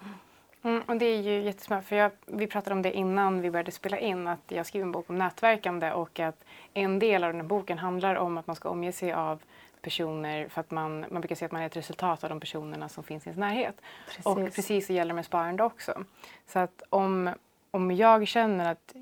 Mm, 0.63 0.81
och 0.81 0.95
det 0.95 1.05
är 1.05 1.21
ju 1.21 1.41
jättesmart, 1.41 1.83
för 1.83 1.95
jag, 1.95 2.11
vi 2.25 2.47
pratade 2.47 2.73
om 2.73 2.81
det 2.81 2.91
innan 2.91 3.41
vi 3.41 3.51
började 3.51 3.71
spela 3.71 3.99
in, 3.99 4.27
att 4.27 4.39
jag 4.47 4.65
skriver 4.65 4.85
en 4.85 4.91
bok 4.91 5.09
om 5.09 5.17
nätverkande 5.17 5.91
och 5.91 6.19
att 6.19 6.43
en 6.73 6.99
del 6.99 7.23
av 7.23 7.33
den 7.33 7.41
här 7.41 7.47
boken 7.47 7.77
handlar 7.77 8.15
om 8.15 8.37
att 8.37 8.47
man 8.47 8.55
ska 8.55 8.69
omge 8.69 8.91
sig 8.91 9.13
av 9.13 9.41
personer 9.81 10.47
för 10.47 10.61
att 10.61 10.71
man, 10.71 10.99
man 10.99 11.21
brukar 11.21 11.35
säga 11.35 11.45
att 11.45 11.51
man 11.51 11.61
är 11.61 11.65
ett 11.65 11.77
resultat 11.77 12.23
av 12.23 12.29
de 12.29 12.39
personerna 12.39 12.89
som 12.89 13.03
finns 13.03 13.25
i 13.25 13.29
ens 13.29 13.39
närhet. 13.39 13.81
Precis. 14.07 14.25
Och 14.25 14.35
precis 14.55 14.87
så 14.87 14.93
gäller 14.93 15.09
det 15.09 15.15
med 15.15 15.25
sparande 15.25 15.63
också. 15.63 16.03
Så 16.47 16.59
att 16.59 16.83
om, 16.89 17.33
om 17.71 17.91
jag 17.91 18.27
känner 18.27 18.71
att 18.71 18.95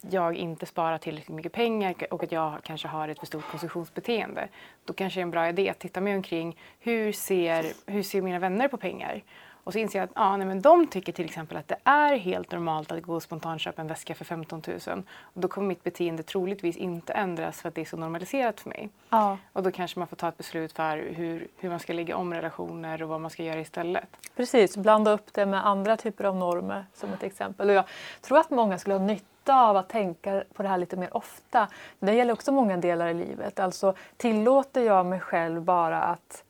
jag 0.00 0.34
inte 0.34 0.66
sparar 0.66 0.98
tillräckligt 0.98 1.36
mycket 1.36 1.52
pengar 1.52 1.94
och 2.10 2.22
att 2.22 2.32
jag 2.32 2.58
kanske 2.62 2.88
har 2.88 3.08
ett 3.08 3.18
för 3.18 3.26
stort 3.26 3.50
konsumtionsbeteende. 3.50 4.48
Då 4.84 4.92
kanske 4.92 5.20
det 5.20 5.20
är 5.20 5.22
en 5.22 5.30
bra 5.30 5.48
idé 5.48 5.70
att 5.70 5.78
titta 5.78 6.00
mig 6.00 6.16
omkring. 6.16 6.56
Hur 6.80 7.12
ser, 7.12 7.66
hur 7.86 8.02
ser 8.02 8.22
mina 8.22 8.38
vänner 8.38 8.68
på 8.68 8.76
pengar? 8.76 9.22
Och 9.68 9.72
så 9.72 9.78
inser 9.78 9.98
jag 9.98 10.04
att 10.04 10.10
ah, 10.14 10.36
nej, 10.36 10.46
men 10.46 10.60
de 10.60 10.86
tycker 10.86 11.12
till 11.12 11.24
exempel 11.24 11.56
att 11.56 11.68
det 11.68 11.76
är 11.84 12.16
helt 12.16 12.52
normalt 12.52 12.92
att 12.92 13.02
gå 13.02 13.14
och 13.14 13.22
spontanköpa 13.22 13.82
en 13.82 13.88
väska 13.88 14.14
för 14.14 14.24
15 14.24 14.62
000. 14.86 15.02
Och 15.20 15.40
då 15.40 15.48
kommer 15.48 15.68
mitt 15.68 15.84
beteende 15.84 16.22
troligtvis 16.22 16.76
inte 16.76 17.12
ändras 17.12 17.60
för 17.60 17.68
att 17.68 17.74
det 17.74 17.80
är 17.80 17.84
så 17.84 17.96
normaliserat 17.96 18.60
för 18.60 18.68
mig. 18.68 18.88
Ja, 19.10 19.38
Och 19.52 19.62
då 19.62 19.70
kanske 19.70 19.98
man 19.98 20.08
får 20.08 20.16
ta 20.16 20.28
ett 20.28 20.36
beslut 20.36 20.72
för 20.72 20.96
hur, 20.96 21.48
hur 21.56 21.70
man 21.70 21.80
ska 21.80 21.92
lägga 21.92 22.16
om 22.16 22.34
relationer 22.34 23.02
och 23.02 23.08
vad 23.08 23.20
man 23.20 23.30
ska 23.30 23.42
göra 23.42 23.60
istället. 23.60 24.08
precis. 24.36 24.76
Blanda 24.76 25.10
upp 25.10 25.32
det 25.32 25.46
med 25.46 25.66
andra 25.66 25.96
typer 25.96 26.24
av 26.24 26.36
normer 26.36 26.86
som 26.94 27.12
ett 27.12 27.22
exempel. 27.22 27.68
Och 27.68 27.74
jag 27.74 27.84
tror 28.20 28.38
att 28.38 28.50
många 28.50 28.78
skulle 28.78 28.94
ha 28.94 29.06
nytta 29.06 29.60
av 29.60 29.76
att 29.76 29.88
tänka 29.88 30.44
på 30.54 30.62
det 30.62 30.68
här 30.68 30.78
lite 30.78 30.96
mer 30.96 31.16
ofta. 31.16 31.68
Det 31.98 32.14
gäller 32.14 32.32
också 32.32 32.52
många 32.52 32.76
delar 32.76 33.08
i 33.08 33.14
livet. 33.14 33.60
Alltså 33.60 33.94
tillåter 34.16 34.82
jag 34.82 35.06
mig 35.06 35.20
själv 35.20 35.62
bara 35.62 36.02
att 36.02 36.44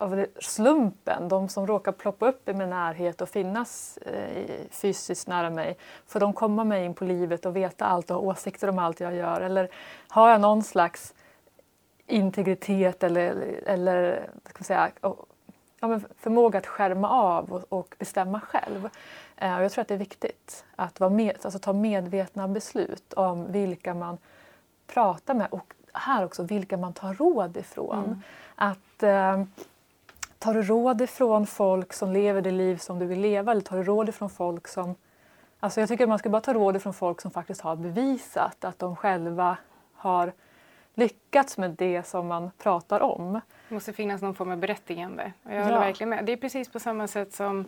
av 0.00 0.26
slumpen, 0.40 1.28
de 1.28 1.48
som 1.48 1.66
råkar 1.66 1.92
ploppa 1.92 2.28
upp 2.28 2.48
i 2.48 2.52
min 2.54 2.70
närhet 2.70 3.20
och 3.20 3.28
finnas 3.28 3.96
eh, 3.96 4.66
fysiskt 4.70 5.28
nära 5.28 5.50
mig, 5.50 5.76
får 6.06 6.20
de 6.20 6.32
komma 6.32 6.64
mig 6.64 6.84
in 6.84 6.94
på 6.94 7.04
livet 7.04 7.46
och 7.46 7.56
veta 7.56 7.84
allt 7.84 8.10
och 8.10 8.16
ha 8.16 8.22
åsikter 8.32 8.68
om 8.68 8.78
allt 8.78 9.00
jag 9.00 9.14
gör? 9.14 9.40
Eller 9.40 9.68
har 10.08 10.30
jag 10.30 10.40
någon 10.40 10.62
slags 10.62 11.14
integritet 12.06 13.02
eller, 13.02 13.60
eller 13.66 14.30
ska 14.44 14.58
man 14.58 14.64
säga, 14.64 14.90
och- 15.00 15.26
ja, 15.80 15.88
men 15.88 16.04
förmåga 16.18 16.58
att 16.58 16.66
skärma 16.66 17.08
av 17.10 17.52
och, 17.52 17.64
och 17.78 17.94
bestämma 17.98 18.40
själv. 18.40 18.88
Eh, 19.36 19.56
och 19.56 19.64
jag 19.64 19.72
tror 19.72 19.82
att 19.82 19.88
det 19.88 19.94
är 19.94 19.98
viktigt 19.98 20.64
att 20.76 21.00
vara 21.00 21.10
med, 21.10 21.36
alltså 21.42 21.58
ta 21.58 21.72
medvetna 21.72 22.48
beslut 22.48 23.12
om 23.12 23.52
vilka 23.52 23.94
man 23.94 24.18
pratar 24.86 25.34
med 25.34 25.46
och 25.50 25.74
här 25.92 26.24
också 26.24 26.42
vilka 26.42 26.76
man 26.76 26.92
tar 26.92 27.14
råd 27.14 27.56
ifrån. 27.56 28.22
Att 28.54 29.02
eh, 29.02 29.42
Tar 30.40 30.54
du 30.54 30.62
råd 30.62 31.00
ifrån 31.00 31.46
folk 31.46 31.92
som 31.92 32.12
lever 32.12 32.40
det 32.42 32.50
liv 32.50 32.76
som 32.76 32.98
du 32.98 33.06
vill 33.06 33.20
leva 33.20 33.52
eller 33.52 33.62
tar 33.62 33.76
du 33.76 33.82
råd 33.82 34.08
ifrån 34.08 34.30
folk 34.30 34.68
som... 34.68 34.94
Alltså 35.60 35.80
jag 35.80 35.88
tycker 35.88 36.04
att 36.04 36.08
man 36.08 36.18
ska 36.18 36.28
bara 36.28 36.40
ta 36.40 36.52
råd 36.54 36.76
ifrån 36.76 36.94
folk 36.94 37.20
som 37.20 37.30
faktiskt 37.30 37.60
har 37.60 37.76
bevisat 37.76 38.64
att 38.64 38.78
de 38.78 38.96
själva 38.96 39.56
har 39.94 40.32
lyckats 40.94 41.58
med 41.58 41.70
det 41.70 42.02
som 42.06 42.26
man 42.26 42.50
pratar 42.58 43.00
om. 43.00 43.40
Det 43.68 43.74
måste 43.74 43.92
finnas 43.92 44.22
någon 44.22 44.34
form 44.34 44.50
av 44.50 44.56
berättigande. 44.58 45.32
Och 45.42 45.50
jag 45.52 45.60
Ja. 45.60 45.64
håller 45.64 45.78
verkligen 45.78 46.08
med. 46.10 46.24
Det 46.24 46.32
är 46.32 46.36
precis 46.36 46.68
på 46.68 46.78
samma 46.80 47.06
sätt 47.06 47.32
som 47.34 47.64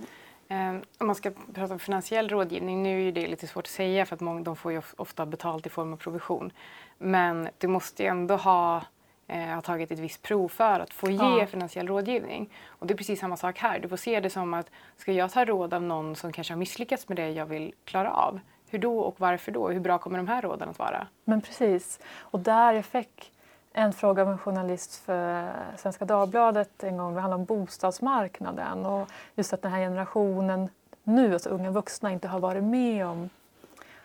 eh, 0.49 0.75
om 0.99 1.07
man 1.07 1.15
ska 1.15 1.31
prata 1.55 1.73
om 1.73 1.79
finansiell 1.79 2.29
rådgivning. 2.29 2.83
Nu 2.83 3.09
är 3.09 3.13
det 3.13 3.27
lite 3.27 3.47
svårt 3.47 3.65
att 3.65 3.71
säga 3.71 4.07
för 4.07 4.15
att 4.15 4.21
många, 4.21 4.41
de 4.41 4.57
får 4.57 4.73
ju 4.73 4.79
of- 4.79 4.95
ofta 4.99 5.27
betalt 5.27 5.67
i 5.67 5.69
form 5.71 5.93
av 5.93 5.97
provision. 5.97 6.53
Men 6.99 7.49
du 7.59 7.69
måste 7.69 8.03
ju 8.03 8.09
ändå 8.09 8.37
ha, 8.37 8.83
eh, 9.29 9.39
ha 9.55 9.61
tagit 9.61 9.91
ett 9.91 9.99
visst 9.99 10.23
prov 10.23 10.49
för 10.49 10.81
att 10.81 10.95
få 10.95 11.11
ge 11.11 11.39
Ja. 11.41 11.47
finansiell 11.47 11.87
rådgivning. 11.89 12.51
Och 12.67 12.87
det 12.87 12.95
är 12.95 12.97
precis 12.97 13.21
samma 13.21 13.37
sak 13.37 13.59
här. 13.59 13.79
Du 13.79 13.89
får 13.89 13.97
se 13.97 14.21
det 14.21 14.31
som 14.31 14.55
att 14.55 14.71
ska 14.97 15.13
jag 15.13 15.33
ta 15.33 15.45
råd 15.45 15.75
av 15.75 15.83
någon 15.83 16.17
som 16.17 16.33
kanske 16.33 16.53
har 16.53 16.59
misslyckats 16.59 17.09
med 17.09 17.17
det 17.17 17.31
jag 17.31 17.47
vill 17.47 17.75
klara 17.85 18.11
av? 18.13 18.41
Hur 18.71 18.79
då 18.79 18.99
och 19.01 19.15
varför 19.21 19.53
då? 19.53 19.69
Hur 19.69 19.81
bra 19.81 19.99
kommer 19.99 20.17
de 20.19 20.29
här 20.29 20.43
råden 20.43 20.69
att 20.69 20.79
vara? 20.79 21.07
Men 21.25 21.41
precis. 21.41 22.01
Och 22.19 22.41
där 22.41 22.73
jag 22.73 22.85
fick 22.85 23.33
en 23.73 23.93
fråga 23.93 24.23
av 24.23 24.29
en 24.31 24.39
journalist 24.39 24.95
för 25.05 25.51
Svenska 25.77 26.05
Dagbladet 26.05 26.83
en 26.85 26.97
gång. 26.97 27.15
Det 27.15 27.21
handlade 27.21 27.41
om 27.41 27.45
bostadsmarknaden 27.45 28.87
och 28.87 29.09
just 29.35 29.53
att 29.53 29.63
den 29.63 29.73
här 29.73 29.79
generationen 29.81 30.69
nu, 31.05 31.33
alltså 31.33 31.49
unga 31.51 31.71
vuxna, 31.71 32.13
inte 32.13 32.29
har 32.29 32.41
varit 32.41 32.65
med 32.65 33.07
om, 33.07 33.31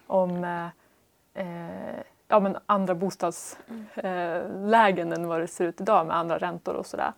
om 0.08 0.44
eh, 0.44 0.66
eh, 1.34 1.96
ja, 2.28 2.40
men 2.40 2.58
andra 2.66 2.96
bostadslägen 2.96 5.14
än 5.14 5.28
vad 5.28 5.40
det 5.40 5.48
ser 5.48 5.66
ut 5.66 5.82
idag 5.82 6.08
med 6.08 6.18
andra 6.18 6.38
räntor 6.38 6.74
och 6.74 6.86
sådär. 6.86 7.14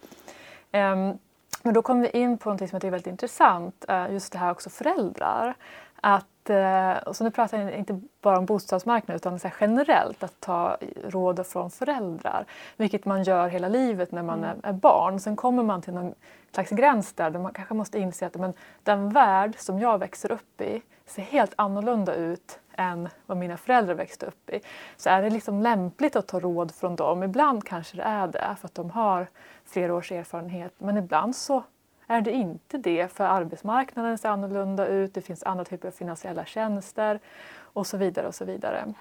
Ehm, 0.72 1.18
men 1.63 1.74
då 1.74 1.82
kom 1.82 2.01
vi 2.01 2.10
in 2.10 2.38
på 2.38 2.50
något 2.50 2.60
som 2.60 2.68
jag 2.72 2.82
tycker 2.82 2.88
är 2.88 2.92
väldigt 2.92 3.08
intressant, 3.08 3.86
eh, 3.88 4.12
just 4.12 4.32
det 4.32 4.38
här 4.38 4.51
också 4.51 4.70
föräldrar. 4.70 5.56
Att, 6.01 6.50
eh, 6.50 6.92
och 6.92 7.16
så 7.16 7.24
nu 7.24 7.32
pratar 7.32 7.58
jag 7.58 7.74
inte 7.74 8.01
bara 8.22 8.38
om 8.38 8.46
bostadsmarknaden 8.46 9.16
utan 9.16 9.39
så 9.39 9.50
generellt 9.60 10.24
att 10.24 10.39
ta 10.39 10.78
råd 11.04 11.48
från 11.48 11.72
föräldrar. 11.72 12.46
Vilket 12.78 13.06
man 13.06 13.24
gör 13.24 13.48
hela 13.48 13.70
livet 13.70 14.12
när 14.12 14.24
man 14.24 14.44
är, 14.44 14.56
är 14.63 14.74
barn. 14.74 15.20
Sen 15.20 15.36
kommer 15.36 15.63
man 15.63 15.82
till 15.82 15.94
någon 15.94 16.13
slags 16.51 16.70
gräns 16.70 17.13
där, 17.13 17.30
där 17.30 17.39
man 17.39 17.54
kanske 17.54 17.74
måste 17.74 18.00
inse 18.00 18.25
att 18.25 18.36
men, 18.36 18.54
den 18.84 19.10
värld 19.10 19.56
som 19.58 19.80
jag 19.80 19.98
växer 19.98 20.32
upp 20.32 20.62
i 20.62 20.82
ser 21.06 21.22
helt 21.22 21.54
annorlunda 21.56 22.13
ut 22.13 22.60
än 22.80 23.10
vad 23.26 23.38
mina 23.38 23.58
föräldrar 23.58 23.94
växte 23.94 24.26
upp 24.26 24.50
i. 24.50 24.60
Så 24.98 25.10
är 25.10 25.22
det 25.22 25.30
liksom 25.30 25.62
lämpligt 25.62 26.16
att 26.16 26.28
ta 26.28 26.40
råd 26.40 26.76
från 26.76 26.96
dem? 26.96 27.24
Ibland 27.24 27.64
kanske 27.64 27.98
det 27.98 28.04
är 28.04 28.28
det 28.28 28.56
för 28.60 28.68
att 28.68 28.76
de 28.76 28.90
har 28.90 29.28
flera 29.66 29.94
års 29.94 30.12
erfarenhet 30.12 30.74
men 30.78 30.98
ibland 30.98 31.36
så 31.36 31.64
är 32.08 32.22
det 32.22 32.32
inte 32.32 32.78
det 32.78 33.08
för 33.14 33.24
arbetsmarknaden 33.24 34.18
ser 34.18 34.30
annorlunda 34.30 34.88
ut, 34.88 35.14
det 35.14 35.22
finns 35.22 35.44
andra 35.44 35.66
typer 35.66 35.88
av 35.88 35.92
finansiella 35.92 36.46
tjänster 36.46 37.20
och 37.60 37.88
så 37.88 37.98
vidare. 37.98 38.28
och 38.28 38.36
Så 38.36 38.46
vidare. 38.46 38.94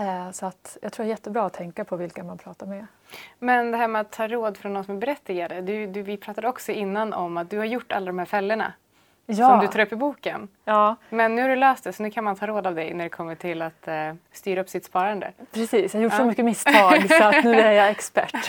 Eh, 0.00 0.30
så 0.30 0.46
att 0.46 0.78
jag 0.82 0.92
tror 0.92 1.04
det 1.04 1.08
är 1.08 1.10
jättebra 1.10 1.46
att 1.46 1.52
tänka 1.52 1.84
på 1.84 1.96
vilka 1.96 2.24
man 2.24 2.38
pratar 2.38 2.66
med. 2.66 2.86
Men 3.38 3.70
det 3.70 3.76
här 3.76 3.88
med 3.88 4.00
att 4.00 4.12
ta 4.12 4.28
råd 4.28 4.56
från 4.56 4.72
någon 4.72 4.84
som 4.84 4.96
är 4.96 5.00
berättigade. 5.00 5.60
Du, 5.60 5.86
du, 5.86 6.02
vi 6.02 6.16
pratade 6.16 6.48
också 6.48 6.72
innan 6.72 7.12
om 7.12 7.36
att 7.36 7.50
du 7.50 7.58
har 7.58 7.64
gjort 7.64 7.92
alla 7.92 8.06
de 8.06 8.18
här 8.18 8.26
fällorna 8.26 8.72
som 9.26 9.60
du 9.60 9.66
tar 9.66 9.80
upp 9.80 9.92
i 9.92 9.96
boken. 9.96 10.48
ja, 10.64 10.96
Men 11.10 11.34
nu 11.34 11.42
har 11.42 11.48
du 11.48 11.56
löst 11.56 11.84
det 11.84 11.92
så 11.92 12.02
nu 12.02 12.10
kan 12.10 12.24
man 12.24 12.36
ta 12.36 12.46
råd 12.46 12.66
av 12.66 12.74
dig 12.74 12.94
när 12.94 13.04
det 13.04 13.10
kommer 13.10 13.34
till 13.34 13.62
att 13.62 13.88
eh, 13.88 14.12
styra 14.32 14.60
upp 14.60 14.68
sitt 14.68 14.84
sparande. 14.84 15.32
precis. 15.52 15.94
Jag 15.94 16.00
har 16.00 16.04
gjort 16.04 16.12
så 16.12 16.22
Ja. 16.22 16.26
mycket 16.26 16.44
misstag 16.44 17.08
så 17.10 17.24
att 17.24 17.44
nu 17.44 17.60
är 17.60 17.72
jag 17.72 17.88
expert. 17.90 18.48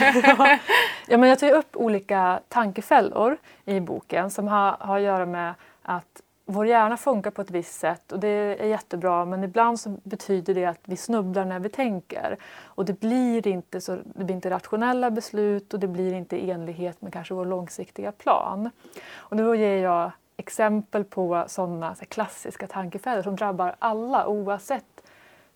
ja, 1.08 1.18
men 1.18 1.28
jag 1.28 1.38
tar 1.38 1.50
upp 1.52 1.76
olika 1.76 2.40
tankefällor 2.48 3.36
i 3.64 3.80
boken 3.80 4.30
som 4.30 4.48
har, 4.48 4.76
har 4.80 4.96
att 4.96 5.02
göra 5.02 5.26
med 5.26 5.54
att 5.82 6.22
vår 6.48 6.66
hjärna 6.66 6.96
funkar 6.96 7.30
på 7.30 7.42
ett 7.42 7.50
visst 7.50 7.78
sätt 7.80 8.12
och 8.12 8.20
det 8.20 8.28
är 8.28 8.66
jättebra 8.66 9.24
men 9.24 9.44
ibland 9.44 9.80
så 9.80 9.96
betyder 10.02 10.54
det 10.54 10.64
att 10.64 10.80
vi 10.84 10.96
snubblar 10.96 11.44
när 11.44 11.58
vi 11.58 11.68
tänker. 11.68 12.36
Och 12.64 12.84
det 12.84 13.00
blir 13.00 13.46
inte, 13.46 13.80
så, 13.80 13.98
det 14.04 14.24
blir 14.24 14.34
inte 14.34 14.50
rationella 14.50 15.10
beslut 15.10 15.74
och 15.74 15.80
det 15.80 15.86
blir 15.88 16.12
inte 16.14 16.36
i 16.36 16.50
enlighet 16.50 17.02
med 17.02 17.12
kanske 17.12 17.34
vår 17.34 17.44
långsiktiga 17.46 18.12
plan. 18.12 18.70
Och 19.14 19.36
då 19.36 19.54
ger 19.54 19.82
jag 19.82 20.10
exempel 20.36 21.04
på 21.04 21.44
sådana 21.46 21.94
så 21.94 22.04
klassiska 22.04 22.66
tankefällor 22.66 23.22
som 23.22 23.36
drabbar 23.36 23.76
alla 23.78 24.26
oavsett 24.26 25.10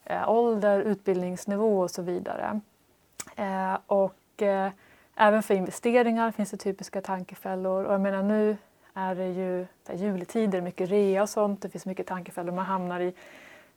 eh, 0.05 0.31
ålder, 0.31 0.81
utbildningsnivå 0.81 1.81
och 1.81 1.91
så 1.91 2.03
vidare. 2.03 2.61
Eh, 3.37 3.79
och 3.87 4.43
eh, 4.43 4.71
även 5.15 5.43
för 5.43 5.55
investeringar 5.55 6.31
finns 6.31 6.51
det 6.51 6.57
typiska 6.57 7.01
tankefällor. 7.01 7.85
Och 7.85 7.95
jag 7.95 8.01
menar 8.01 8.23
nu 8.23 8.57
är 8.95 9.15
det 9.15 9.29
ju 9.29 9.67
här, 9.89 9.95
juletider, 9.95 10.61
mycket 10.61 10.91
rea 10.91 11.23
och 11.23 11.29
sånt. 11.29 11.63
Det 11.63 11.69
finns 11.69 11.87
mycket 11.87 12.07
tankefällor 12.07 12.53
man 12.53 12.65
hamnar 12.65 13.01
i 13.01 13.15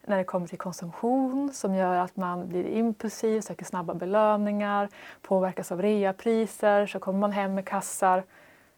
när 0.06 0.16
det 0.16 0.24
kommer 0.24 0.46
till 0.46 0.58
konsumtion 0.58 1.52
som 1.52 1.74
gör 1.74 1.96
att 1.96 2.16
man 2.16 2.48
blir 2.48 2.66
impulsiv, 2.66 3.40
söker 3.40 3.64
snabba 3.64 3.94
belöningar, 3.94 4.88
påverkas 5.22 5.72
av 5.72 5.82
reapriser. 5.82 6.86
Så 6.86 6.98
kommer 6.98 7.18
man 7.18 7.32
hem 7.32 7.54
med 7.54 7.66
kassar 7.66 8.22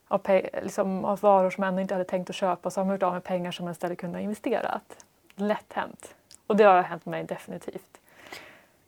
av, 0.09 0.21
liksom, 0.63 1.05
av 1.05 1.21
varor 1.21 1.51
som 1.51 1.61
man 1.61 1.79
inte 1.79 1.95
hade 1.95 2.05
tänkt 2.05 2.31
att 2.31 2.37
köpa 2.37 2.71
så 2.71 2.81
har 2.81 2.85
man 2.85 2.95
gjort 2.95 3.03
av 3.03 3.13
med 3.13 3.25
pengar 3.25 3.51
som 3.53 3.65
man 3.65 3.73
istället 3.73 3.99
kunde 3.99 4.19
ha 4.19 4.23
investerat. 4.23 5.05
Lätt 5.35 5.73
hänt. 5.73 6.15
Och 6.47 6.57
det 6.57 6.65
har 6.65 6.83
hänt 6.83 7.07
mig 7.07 7.25
definitivt. 7.25 8.01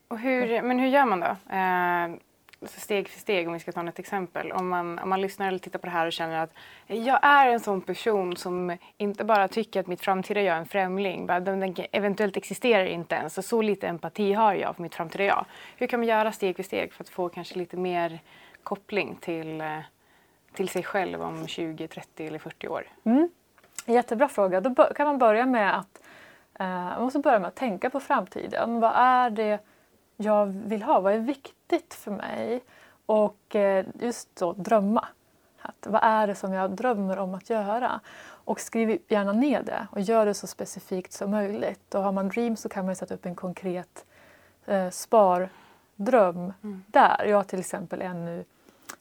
Och 0.09 0.19
hur, 0.19 0.63
men 0.63 0.79
hur 0.79 0.89
gör 0.89 1.05
man 1.05 1.21
då? 1.21 1.55
Eh, 1.55 2.21
steg 2.67 3.09
för 3.09 3.21
steg 3.21 3.47
om 3.47 3.53
vi 3.53 3.61
ska 3.61 3.73
ta 3.73 3.89
ett 3.89 3.99
exempel. 3.99 4.53
Om 4.53 4.69
man, 4.69 4.99
om 4.99 5.09
man 5.09 5.21
lyssnar 5.21 5.49
eller 5.49 5.59
tittar 5.59 5.79
på 5.79 5.87
det 5.87 5.93
här 5.93 6.07
och 6.07 6.13
känner 6.13 6.43
att 6.43 6.53
jag 6.87 7.19
är 7.23 7.47
en 7.47 7.61
sån 7.61 7.81
person 7.81 8.37
som 8.37 8.77
inte 8.97 9.25
bara 9.25 9.49
tycker 9.49 9.81
att 9.81 9.87
mitt 9.87 10.01
framtida 10.01 10.41
jag 10.41 10.57
är 10.57 10.61
en 10.61 10.67
främling, 10.67 11.27
den 11.27 11.75
eventuellt 11.93 12.37
existerar 12.37 12.85
inte 12.85 13.15
ens 13.15 13.39
och 13.39 13.45
så 13.45 13.63
lite 13.63 13.89
empati 13.89 14.33
har 14.33 14.55
jag 14.55 14.77
för 14.77 14.83
mitt 14.83 14.95
framtida 14.95 15.25
jag. 15.25 15.47
Hur 15.77 15.87
kan 15.87 16.01
man 16.01 16.07
göra 16.09 16.33
steg 16.33 16.57
för 16.57 16.63
steg 16.63 16.93
för 16.93 17.05
att 17.05 17.09
få 17.09 17.29
kanske 17.29 17.59
lite 17.59 17.77
mer 17.77 18.19
koppling 18.63 19.17
till, 19.21 19.61
eh, 19.61 19.79
till 20.55 20.69
sig 20.69 20.83
själv 20.83 21.23
om 21.23 21.47
20, 21.47 21.89
30 21.89 22.27
eller 22.27 22.39
40 22.39 22.69
år? 22.69 22.87
Mm. 23.05 23.29
Jättebra 23.87 24.29
fråga. 24.29 24.61
Då 24.61 24.75
kan 24.85 25.07
man 25.07 25.19
börja 25.19 25.47
med 25.47 25.79
att 25.79 26.03
eh, 26.55 26.67
man 26.67 27.03
måste 27.03 27.19
börja 27.19 27.39
med 27.39 27.49
att 27.49 27.55
tänka 27.55 27.91
på 27.91 28.01
framtiden. 28.01 28.81
Vad 28.81 28.93
är 28.95 29.31
det 29.31 29.59
jag 30.17 30.47
vill 30.47 30.83
ha? 30.83 31.01
Vad 31.01 31.13
är 31.13 31.19
viktigt 31.19 31.95
för 31.95 32.11
mig? 32.11 32.61
Och 33.07 33.57
eh, 33.57 33.87
just 34.01 34.37
då 34.37 34.53
drömma. 34.53 35.09
Att, 35.61 35.87
vad 35.87 36.01
är 36.05 36.27
det 36.27 36.35
som 36.35 36.53
jag 36.53 36.71
drömmer 36.71 37.19
om 37.19 37.35
att 37.35 37.51
göra? 37.51 38.01
Och 38.21 38.61
skriv 38.61 38.99
gärna 39.09 39.33
ner 39.33 39.63
det 39.63 39.87
och 39.91 40.01
gör 40.01 40.27
det 40.27 40.35
så 40.35 40.47
specifikt 40.47 41.13
som 41.13 41.31
möjligt. 41.31 41.95
Och 41.95 42.03
har 42.03 42.13
man 42.13 42.29
Dreams 42.29 42.61
så 42.61 42.69
kan 42.69 42.87
man 42.87 42.97
sätta 42.97 43.15
upp 43.15 43.27
en 43.27 43.35
konkret 43.35 44.05
eh, 44.67 44.91
spardröm 44.91 46.53
där. 46.87 47.25
Jag 47.25 47.37
har 47.37 47.45
till 47.45 47.61
exempel 47.61 48.03
en 48.03 48.25
nu 48.25 48.39
eh, 48.39 48.45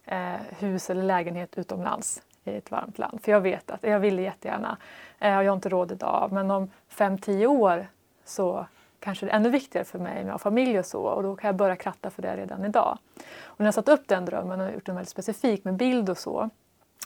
Eh, 0.05 0.35
hus 0.59 0.89
eller 0.89 1.03
lägenhet 1.03 1.57
utomlands 1.57 2.21
i 2.43 2.55
ett 2.55 2.71
varmt 2.71 2.97
land. 2.97 3.21
För 3.23 3.31
jag 3.31 3.41
vet 3.41 3.71
att 3.71 3.83
jag 3.83 3.99
vill 3.99 4.19
jättegärna 4.19 4.77
eh, 5.19 5.37
och 5.37 5.43
jag 5.43 5.49
har 5.49 5.55
inte 5.55 5.69
råd 5.69 5.91
idag. 5.91 6.31
Men 6.31 6.51
om 6.51 6.71
5-10 6.91 7.45
år 7.45 7.87
så 8.25 8.65
kanske 8.99 9.25
det 9.25 9.31
är 9.31 9.35
ännu 9.35 9.49
viktigare 9.49 9.85
för 9.85 9.99
mig 9.99 10.23
med 10.23 10.41
familj 10.41 10.79
och 10.79 10.85
så 10.85 11.01
och 11.01 11.23
då 11.23 11.35
kan 11.35 11.47
jag 11.47 11.55
börja 11.55 11.75
kratta 11.75 12.09
för 12.09 12.21
det 12.21 12.37
redan 12.37 12.65
idag. 12.65 12.97
Och 13.43 13.59
när 13.59 13.67
jag 13.67 13.73
satt 13.73 13.89
upp 13.89 14.07
den 14.07 14.25
drömmen 14.25 14.61
och 14.61 14.73
gjort 14.73 14.85
den 14.85 14.95
väldigt 14.95 15.09
specifik 15.09 15.63
med 15.63 15.73
bild 15.73 16.09
och 16.09 16.17
så 16.17 16.49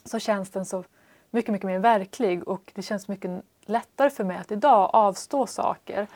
så 0.05 0.19
känns 0.19 0.49
den 0.49 0.65
så 0.65 0.83
mycket, 1.29 1.51
mycket 1.51 1.65
mer 1.65 1.79
verklig 1.79 2.47
och 2.47 2.71
det 2.75 2.81
känns 2.81 3.07
mycket 3.07 3.31
lättare 3.65 4.09
för 4.09 4.23
mig 4.23 4.37
att 4.37 4.51
idag 4.51 4.89
avstå 4.93 5.47
saker 5.47 6.07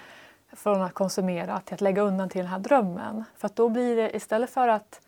från 0.53 0.81
att 0.81 0.93
konsumera 0.93 1.60
till 1.60 1.74
att 1.74 1.81
lägga 1.81 2.01
undan 2.01 2.29
till 2.29 2.41
den 2.41 2.51
här 2.51 2.60
drömmen. 2.60 3.24
För 3.38 3.45
att 3.45 3.55
då 3.55 3.69
blir 3.69 3.95
det 3.95 4.15
istället 4.15 4.50
för 4.50 4.67
att 4.67 5.01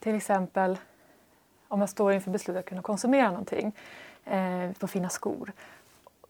till 0.00 0.14
exempel 0.14 0.78
om 1.68 1.80
jag 1.80 1.88
står 1.88 2.12
inför 2.12 2.30
beslutet 2.30 2.60
att 2.60 2.68
kunna 2.68 2.82
konsumera 2.82 3.30
någonting 3.30 3.72
eh, 4.24 4.72
på 4.78 4.86
fina 4.86 5.08
skor. 5.08 5.52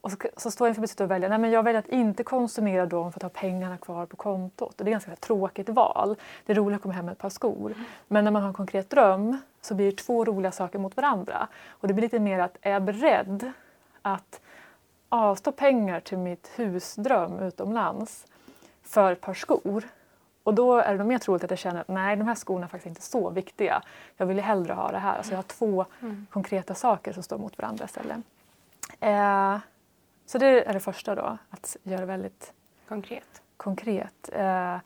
Och 0.00 0.10
så, 0.12 0.16
så 0.36 0.50
står 0.50 0.66
jag 0.66 0.70
inför 0.70 0.80
beslutet 0.80 1.04
att 1.04 1.10
välja, 1.10 1.28
nej 1.28 1.38
men 1.38 1.50
jag 1.50 1.62
väljer 1.62 1.78
att 1.78 1.88
inte 1.88 2.24
konsumera 2.24 2.86
dem 2.86 3.12
för 3.12 3.18
att 3.18 3.22
ha 3.22 3.40
pengarna 3.40 3.76
kvar 3.76 4.06
på 4.06 4.16
kontot. 4.16 4.80
Och 4.80 4.84
det 4.84 4.90
är 4.90 4.96
ett 4.96 5.04
ganska 5.04 5.16
tråkigt 5.16 5.68
val. 5.68 6.16
Det 6.46 6.52
är 6.52 6.56
roligt 6.56 6.76
att 6.76 6.82
komma 6.82 6.94
hem 6.94 7.04
med 7.04 7.12
ett 7.12 7.18
par 7.18 7.30
skor. 7.30 7.74
Men 8.08 8.24
när 8.24 8.30
man 8.30 8.42
har 8.42 8.48
en 8.48 8.54
konkret 8.54 8.90
dröm 8.90 9.38
så 9.60 9.74
blir 9.74 9.90
det 9.90 9.96
två 9.96 10.24
roliga 10.24 10.52
saker 10.52 10.78
mot 10.78 10.96
varandra. 10.96 11.48
Och 11.68 11.88
det 11.88 11.94
blir 11.94 12.02
lite 12.02 12.18
mer 12.18 12.38
att, 12.38 12.56
är 12.60 12.72
jag 12.72 12.82
beredd 12.82 13.52
att 14.02 14.40
avstå 15.08 15.52
pengar 15.52 16.00
till 16.00 16.18
mitt 16.18 16.50
husdröm 16.56 17.38
utomlands 17.38 18.26
för 18.82 19.12
ett 19.12 19.20
par 19.20 19.34
skor? 19.34 19.84
Och 20.50 20.56
då 20.56 20.76
är 20.76 20.92
det 20.92 20.98
nog 20.98 21.06
mer 21.06 21.18
troligt 21.18 21.44
att 21.44 21.50
jag 21.50 21.58
känner 21.58 21.80
att 21.80 21.88
nej, 21.88 22.16
de 22.16 22.28
här 22.28 22.34
skorna 22.34 22.64
är 22.64 22.68
faktiskt 22.68 22.86
inte 22.86 23.02
så 23.02 23.30
viktiga. 23.30 23.82
Jag 24.16 24.26
vill 24.26 24.40
hellre 24.40 24.72
ha 24.72 24.90
det 24.90 24.98
här. 24.98 25.16
Alltså 25.16 25.32
jag 25.32 25.38
har 25.38 25.42
två 25.42 25.84
konkreta 26.30 26.74
saker 26.74 27.12
som 27.12 27.22
står 27.22 27.38
mot 27.38 27.58
varandra 27.58 27.84
istället. 27.84 28.16
Eh, 29.00 29.58
så 30.26 30.38
det 30.38 30.64
är 30.68 30.72
det 30.72 30.80
första 30.80 31.14
då, 31.14 31.38
att 31.50 31.76
göra 31.82 32.06
väldigt 32.06 32.52
Konkret. 32.88 33.42
konkret. 33.56 34.30
Eh, 34.32 34.76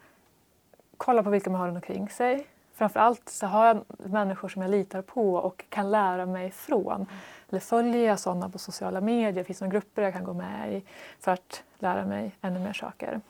kolla 0.97 1.23
på 1.23 1.30
vilka 1.30 1.50
man 1.50 1.61
har 1.61 1.68
runt 1.68 1.76
omkring 1.76 2.09
sig. 2.09 2.47
Framförallt 2.75 3.28
så 3.28 3.47
har 3.47 3.66
jag 3.66 3.85
människor 3.97 4.49
som 4.49 4.62
jag 4.62 4.71
litar 4.71 5.02
på 5.02 5.35
och 5.35 5.64
kan 5.68 5.90
lära 5.90 6.26
mig 6.26 6.50
från. 6.50 7.06
Eller 7.49 7.61
följer 7.61 8.06
jag 8.09 8.18
sådana 8.18 8.49
på 8.49 8.59
sociala 8.59 9.00
medier? 9.00 9.44
Finns 9.44 9.59
det 9.59 9.64
några 9.64 9.78
grupper 9.78 10.02
jag 10.02 10.12
kan 10.12 10.25
gå 10.25 10.33
med 10.33 10.73
i 10.73 10.85
för 11.21 11.33
att 11.33 11.62
lära 11.78 12.06
mig 12.06 12.37
ännu 12.42 12.61
mer 12.61 12.73
saker? 12.73 13.21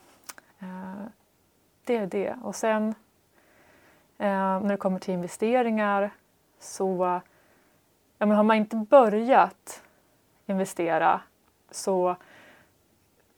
Eh, 0.58 1.06
det 1.84 1.96
är 1.96 2.06
det. 2.06 2.36
Och 2.42 2.54
sen 2.56 2.94
eh, 4.18 4.60
när 4.60 4.68
det 4.68 4.76
kommer 4.76 4.98
till 4.98 5.14
investeringar 5.14 6.10
så 6.58 7.20
ja, 8.18 8.26
men 8.26 8.36
har 8.36 8.44
man 8.44 8.56
inte 8.56 8.76
börjat 8.76 9.82
investera 10.46 11.20
så 11.70 12.16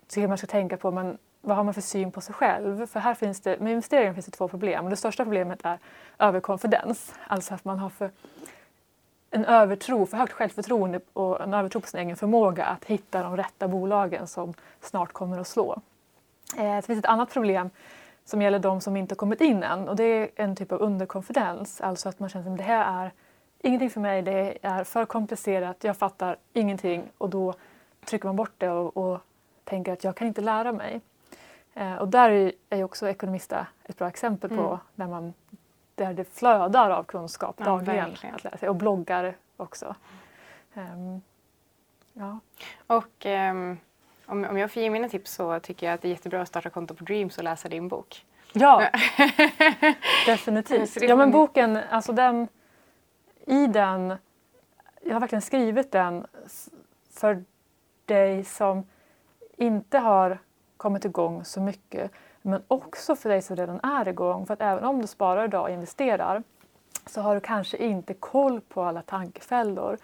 tycker 0.07 0.21
jag 0.21 0.29
man 0.29 0.39
ska 0.39 0.47
tänka 0.47 0.77
på 0.77 0.91
men, 0.91 1.19
vad 1.41 1.57
har 1.57 1.65
man 1.65 1.75
för 1.75 1.81
syn 1.81 2.13
på 2.13 2.21
sig 2.21 2.35
själv. 2.35 2.87
För 2.87 3.01
här 3.01 3.15
finns 3.15 3.41
det, 3.41 3.61
med 3.61 3.73
investeringar 3.73 4.15
finns 4.15 4.27
det 4.27 4.33
två 4.33 4.49
problem. 4.49 4.85
Och 4.85 4.91
det 4.91 4.97
största 4.97 5.25
problemet 5.25 5.61
är 5.65 5.79
överkonfidens. 6.19 7.15
Alltså 7.27 7.55
att 7.55 7.65
man 7.65 7.79
har 7.79 7.91
för 7.91 8.11
en 9.31 9.45
övertro, 9.45 10.07
för 10.07 10.17
högt 10.17 10.33
självförtroende 10.33 11.01
och 11.13 11.41
en 11.41 11.55
övertro 11.55 11.81
på 11.81 11.87
sin 11.87 12.01
egen 12.01 12.17
förmåga 12.17 12.65
att 12.65 12.85
hitta 12.85 13.23
de 13.23 13.37
rätta 13.37 13.69
bolagen 13.69 14.27
som 14.27 14.55
snart 14.81 15.13
kommer 15.13 15.39
att 15.39 15.47
slå. 15.47 15.83
Eh, 16.57 16.77
det 16.77 16.83
finns 16.83 16.99
ett 16.99 17.07
annat 17.07 17.31
problem 17.31 17.71
som 18.27 18.43
gäller 18.43 18.59
de 18.59 18.81
som 18.81 18.97
inte 18.97 19.15
kommit 19.15 19.41
in 19.41 19.63
än 19.63 19.89
och 19.89 19.97
det 19.97 20.05
är 20.05 20.29
en 20.37 20.57
typ 20.57 20.73
av 20.73 20.83
underkonfidens. 20.83 21.81
Alltså 21.81 22.09
att 22.09 22.19
man 22.21 22.29
känner 22.29 22.51
att 22.51 22.57
det 22.59 22.63
här 22.63 23.05
är 23.05 23.13
ingenting 23.59 23.91
för 23.91 24.01
mig, 24.01 24.23
det 24.23 24.59
är 24.63 24.85
för 24.85 25.05
komplicerat, 25.05 25.85
jag 25.85 25.97
fattar 25.97 26.37
ingenting 26.53 27.05
och 27.19 27.31
då 27.31 27.55
trycker 28.05 28.27
man 28.29 28.37
bort 28.37 28.53
det 28.59 28.71
och, 28.71 28.97
och 28.97 29.21
tänker 29.65 29.93
att 29.93 30.05
jag 30.05 30.17
kan 30.17 30.27
inte 30.29 30.41
lära 30.41 30.73
mig. 30.73 31.01
Eh, 31.75 31.95
och 31.95 32.09
där 32.09 32.53
är 32.71 32.77
ju 32.77 32.85
också 32.85 33.09
Ekonomista 33.09 33.67
ett 33.85 33.99
bra 33.99 34.09
exempel 34.09 34.51
på 34.51 34.63
Mm. 34.63 34.79
där, 34.95 35.07
man, 35.07 35.35
där 35.95 36.15
det 36.15 36.25
flödar 36.25 36.91
av 36.91 37.05
kunskap 37.05 37.55
Ja, 37.59 37.65
dagligen 37.65 38.09
verkligen. 38.09 38.35
att 38.35 38.45
lära 38.45 38.57
sig. 38.57 38.69
Och 38.69 38.77
bloggar 38.77 39.37
också. 39.57 39.95
Ehm, 40.75 41.21
ja. 42.13 42.39
Och 42.87 43.27
ehm, 43.27 43.79
om, 44.27 44.45
om 44.45 44.59
jag 44.59 44.71
får 44.71 44.83
ge 44.83 44.91
mina 44.91 45.09
tips 45.09 45.35
så 45.35 45.61
tycker 45.61 45.87
jag 45.87 45.95
att 45.95 46.03
det 46.03 46.09
är 46.09 46.11
jättebra 46.11 46.43
att 46.43 46.49
starta 46.49 46.71
konto 46.71 46.95
på 46.95 47.05
Dreams 47.05 47.39
och 47.39 47.45
läsa 47.45 47.69
din 47.69 47.89
bok. 47.89 48.25
ja, 48.53 48.91
definitivt. 50.27 51.03
Ja, 51.03 51.17
men 51.17 51.31
boken, 51.31 51.79
alltså 51.91 52.13
den, 52.13 52.49
i 53.47 53.67
den, 53.67 54.15
jag 55.03 55.13
har 55.13 55.21
verkligen 55.21 55.43
skrivit 55.43 55.93
den 55.93 56.27
för 57.11 57.45
dig 58.05 58.45
som 58.45 58.87
inte 59.57 59.99
har 59.99 60.39
kommit 60.77 61.05
igång 61.05 61.45
så 61.45 61.61
mycket 61.61 62.11
men 62.43 62.63
också 62.69 63.17
för 63.17 63.29
dig 63.29 63.43
som 63.43 63.57
redan 63.57 63.81
är 63.83 64.09
igång. 64.09 64.47
För 64.47 64.55
att 64.55 64.63
även 64.63 64.85
om 64.85 65.01
du 65.01 65.07
sparar 65.07 65.45
idag 65.45 65.63
och 65.63 65.71
investerar 65.71 66.43
så 67.07 67.21
har 67.21 67.35
du 67.35 67.41
kanske 67.41 67.77
inte 67.77 68.15
koll 68.15 68.61
på 68.61 68.83
alla 68.83 69.03
tankefällor. 69.03 69.99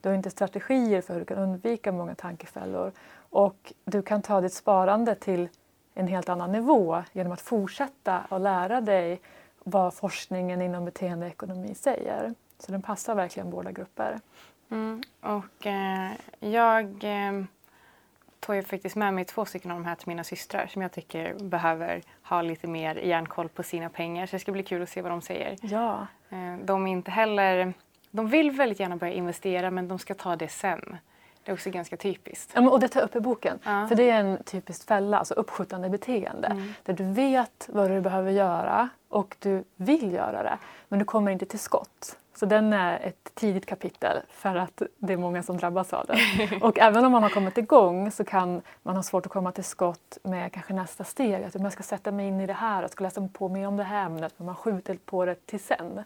Du 0.00 0.08
har 0.08 0.16
inte 0.16 0.30
strategier 0.30 1.00
för 1.00 1.14
hur 1.14 1.20
du 1.20 1.26
kan 1.26 1.38
undvika 1.38 1.92
många 1.92 2.14
tankefällor. 2.14 2.92
Och 3.30 3.72
du 3.84 4.02
kan 4.02 4.22
ta 4.22 4.40
ditt 4.40 4.52
sparande 4.52 5.14
till 5.14 5.48
en 5.94 6.08
helt 6.08 6.28
annan 6.28 6.52
nivå 6.52 7.02
genom 7.12 7.32
att 7.32 7.40
fortsätta 7.40 8.18
att 8.28 8.40
lära 8.40 8.80
dig 8.80 9.20
vad 9.58 9.94
forskningen 9.94 10.62
inom 10.62 10.84
beteendeekonomi 10.84 11.74
säger. 11.74 12.34
Så 12.58 12.72
den 12.72 12.82
passar 12.82 13.14
verkligen 13.14 13.50
båda 13.50 13.72
grupper. 13.72 14.20
Mm. 14.70 15.02
Och 15.20 15.66
eh, 15.66 16.10
jag 16.40 16.84
eh, 16.84 17.44
tog 18.40 18.56
ju 18.56 18.62
faktiskt 18.62 18.96
med 18.96 19.14
mig 19.14 19.24
två 19.24 19.44
stycken 19.44 19.70
av 19.70 19.76
de 19.76 19.84
här 19.84 19.94
till 19.94 20.08
mina 20.08 20.24
systrar 20.24 20.66
som 20.66 20.82
jag 20.82 20.92
tycker 20.92 21.34
behöver 21.34 22.02
ha 22.22 22.42
lite 22.42 22.66
mer 22.66 22.94
järnkoll 22.94 23.48
på 23.48 23.62
sina 23.62 23.88
pengar. 23.88 24.26
Så 24.26 24.36
det 24.36 24.40
ska 24.40 24.52
bli 24.52 24.62
kul 24.62 24.82
att 24.82 24.88
se 24.88 25.02
vad 25.02 25.12
de 25.12 25.22
säger. 25.22 25.56
Ja, 25.62 26.06
Eh, 26.30 26.56
de 26.64 26.86
är 26.86 26.90
inte 26.90 27.10
heller... 27.10 27.72
De 28.10 28.28
vill 28.28 28.50
väldigt 28.50 28.80
gärna 28.80 28.96
börja 28.96 29.12
investera 29.12 29.70
men 29.70 29.88
de 29.88 29.98
ska 29.98 30.14
ta 30.14 30.36
det 30.36 30.48
sen. 30.48 30.96
Det 31.48 31.52
är 31.52 31.54
också 31.54 31.70
ganska 31.70 31.96
typiskt. 31.96 32.50
Ja, 32.54 32.60
men- 32.60 32.70
och 32.70 32.80
det 32.80 32.88
tar 32.88 33.00
jag 33.00 33.04
upp 33.08 33.16
i 33.16 33.20
boken. 33.20 33.58
Ja. 33.64 33.86
För 33.88 33.94
det 33.94 34.10
är 34.10 34.20
en 34.20 34.42
typisk 34.42 34.86
fälla, 34.86 35.18
alltså 35.18 35.34
uppskjutande 35.34 35.88
beteende. 35.88 36.48
Mm. 36.48 36.72
Där 36.82 36.92
du 36.92 37.04
vet 37.04 37.68
vad 37.72 37.90
du 37.90 38.00
behöver 38.00 38.30
göra 38.30 38.88
och 39.08 39.36
du 39.38 39.64
vill 39.76 40.12
göra 40.12 40.42
det. 40.42 40.58
Men 40.88 40.98
du 40.98 41.04
kommer 41.04 41.32
inte 41.32 41.46
till 41.46 41.58
skott. 41.58 42.16
Så 42.34 42.46
den 42.46 42.72
är 42.72 42.98
ett 42.98 43.30
tidigt 43.34 43.66
kapitel 43.66 44.18
för 44.28 44.56
att 44.56 44.82
det 44.98 45.12
är 45.12 45.16
många 45.16 45.42
som 45.42 45.56
drabbas 45.56 45.92
av 45.92 46.06
den. 46.06 46.18
Och 46.62 46.78
även 46.78 47.04
om 47.04 47.12
man 47.12 47.22
har 47.22 47.30
kommit 47.30 47.58
igång 47.58 48.10
så 48.10 48.24
kan 48.24 48.62
man 48.82 48.96
ha 48.96 49.02
svårt 49.02 49.26
att 49.26 49.32
komma 49.32 49.52
till 49.52 49.64
skott 49.64 50.18
med 50.22 50.52
kanske 50.52 50.72
nästa 50.74 51.04
steg. 51.04 51.44
Att 51.44 51.54
man 51.54 51.70
ska 51.70 51.82
sätta 51.82 52.12
mig 52.12 52.26
in 52.28 52.40
i 52.40 52.46
det 52.46 52.52
här, 52.52 52.82
jag 52.82 52.90
ska 52.90 53.04
läsa 53.04 53.28
på 53.32 53.48
mer 53.48 53.66
om 53.68 53.76
det 53.76 53.84
här 53.84 54.06
ämnet. 54.06 54.34
Men 54.36 54.46
man 54.46 54.56
skjuter 54.56 54.98
på 55.04 55.24
det 55.24 55.46
till 55.46 55.60
sen. 55.60 56.04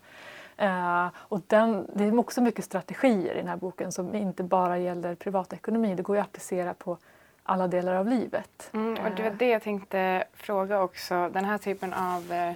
Eh, 0.56 1.06
och 1.14 1.40
den, 1.46 1.86
det 1.94 2.04
är 2.04 2.18
också 2.18 2.40
mycket 2.40 2.64
strategier 2.64 3.34
i 3.34 3.38
den 3.38 3.48
här 3.48 3.56
boken 3.56 3.92
som 3.92 4.14
inte 4.14 4.42
bara 4.42 4.78
gäller 4.78 5.14
privatekonomi. 5.14 5.94
Det 5.94 6.02
går 6.02 6.16
ju 6.16 6.22
att 6.22 6.28
applicera 6.28 6.74
på 6.74 6.98
alla 7.42 7.68
delar 7.68 7.94
av 7.94 8.08
livet. 8.08 8.70
Mm, 8.72 8.92
och 8.92 9.16
det 9.16 9.22
var 9.22 9.30
Eh, 9.30 9.36
det 9.36 9.48
jag 9.48 9.62
tänkte 9.62 10.24
fråga 10.34 10.82
också. 10.82 11.28
Den 11.28 11.44
här 11.44 11.58
typen 11.58 11.92
av 11.92 12.32
eh, 12.32 12.52